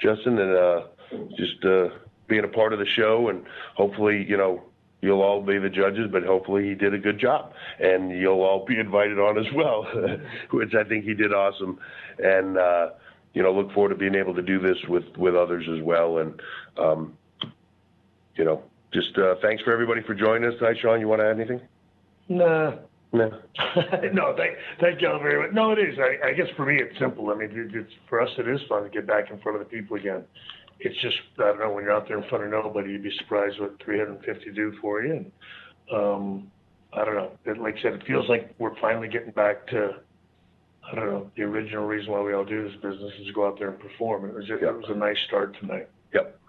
justin 0.01 0.39
and 0.39 0.55
uh 0.55 0.81
just 1.35 1.65
uh 1.65 1.89
being 2.27 2.43
a 2.43 2.47
part 2.47 2.73
of 2.73 2.79
the 2.79 2.85
show. 2.95 3.29
And 3.29 3.45
hopefully 3.75 4.25
you 4.27 4.37
know 4.37 4.63
you'll 5.01 5.21
all 5.21 5.41
be 5.41 5.57
the 5.59 5.69
judges 5.69 6.09
but 6.11 6.23
hopefully 6.23 6.69
he 6.69 6.75
did 6.75 6.93
a 6.93 6.97
good 6.97 7.19
job. 7.19 7.53
And 7.79 8.11
you'll 8.11 8.41
all 8.41 8.65
be 8.65 8.79
invited 8.79 9.19
on 9.19 9.37
as 9.37 9.51
well 9.53 9.85
which 10.51 10.73
i 10.75 10.83
think 10.83 11.05
he 11.05 11.13
did 11.13 11.33
awesome. 11.33 11.79
And 12.19 12.57
uh 12.57 12.89
you 13.33 13.43
know 13.43 13.53
look 13.53 13.71
forward 13.73 13.89
to 13.89 13.95
being 13.95 14.15
able 14.15 14.35
to 14.35 14.41
do 14.41 14.59
this 14.59 14.77
with 14.87 15.05
with 15.17 15.35
others 15.35 15.65
as 15.75 15.83
well. 15.83 16.19
And 16.19 16.41
um 16.77 17.17
you 18.35 18.45
know 18.45 18.63
just 18.93 19.17
uh 19.17 19.35
thanks 19.41 19.63
for 19.63 19.73
everybody 19.73 20.01
for 20.03 20.13
joining 20.13 20.49
us 20.49 20.57
tonight. 20.59 20.77
Shawn 20.81 21.01
you 21.01 21.07
want 21.07 21.21
to 21.21 21.25
add 21.25 21.39
anything 21.39 21.61
Nah. 22.29 22.75
no 23.13 23.29
no, 24.13 24.35
thank 24.37 24.57
thank 24.81 25.01
y'all 25.01 25.19
very 25.19 25.41
much. 25.41 25.55
No, 25.55 25.71
it 25.71 25.79
is. 25.79 25.97
I, 25.97 26.29
I 26.29 26.33
guess 26.33 26.47
for 26.55 26.65
me, 26.65 26.81
it's 26.81 26.97
simple. 26.99 27.29
I 27.29 27.35
mean, 27.35 27.49
it, 27.51 27.73
it's 27.73 27.93
for 28.09 28.21
us, 28.21 28.29
it 28.37 28.47
is 28.47 28.59
fun 28.67 28.83
to 28.83 28.89
get 28.89 29.07
back 29.07 29.31
in 29.31 29.39
front 29.39 29.59
of 29.59 29.67
the 29.67 29.69
people 29.69 29.97
again. 29.97 30.23
It's 30.79 30.99
just 31.01 31.15
I 31.39 31.47
don't 31.47 31.59
know 31.59 31.71
when 31.71 31.83
you're 31.83 31.93
out 31.93 32.07
there 32.07 32.21
in 32.21 32.27
front 32.29 32.43
of 32.43 32.51
nobody, 32.51 32.91
you'd 32.91 33.03
be 33.03 33.11
surprised 33.19 33.59
what 33.59 33.81
350 33.83 34.51
do 34.51 34.73
for 34.81 35.03
you. 35.03 35.13
And 35.13 35.31
um, 35.91 36.51
I 36.93 37.05
don't 37.05 37.15
know. 37.15 37.31
It, 37.45 37.57
like 37.59 37.75
I 37.79 37.81
said, 37.81 37.93
it 37.93 38.03
feels 38.05 38.27
like 38.29 38.53
we're 38.59 38.79
finally 38.79 39.07
getting 39.07 39.31
back 39.31 39.67
to 39.67 40.01
I 40.91 40.95
don't 40.95 41.05
know 41.05 41.31
the 41.35 41.43
original 41.43 41.85
reason 41.85 42.11
why 42.11 42.21
we 42.21 42.33
all 42.33 42.45
do 42.45 42.63
this 42.63 42.75
business 42.75 43.11
is 43.19 43.27
to 43.27 43.33
go 43.33 43.47
out 43.47 43.57
there 43.59 43.69
and 43.69 43.79
perform. 43.79 44.25
It 44.25 44.33
was 44.33 44.45
it 44.49 44.61
was 44.61 44.85
a 44.89 44.95
nice 44.95 45.17
start 45.27 45.55
tonight. 45.59 45.89
Yep. 46.13 46.39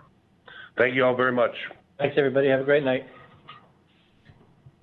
Thank 0.76 0.94
you 0.94 1.04
all 1.04 1.16
very 1.16 1.32
much. 1.32 1.54
Thanks, 1.98 2.14
everybody. 2.16 2.48
Have 2.48 2.60
a 2.60 2.64
great 2.64 2.84
night. 2.84 3.04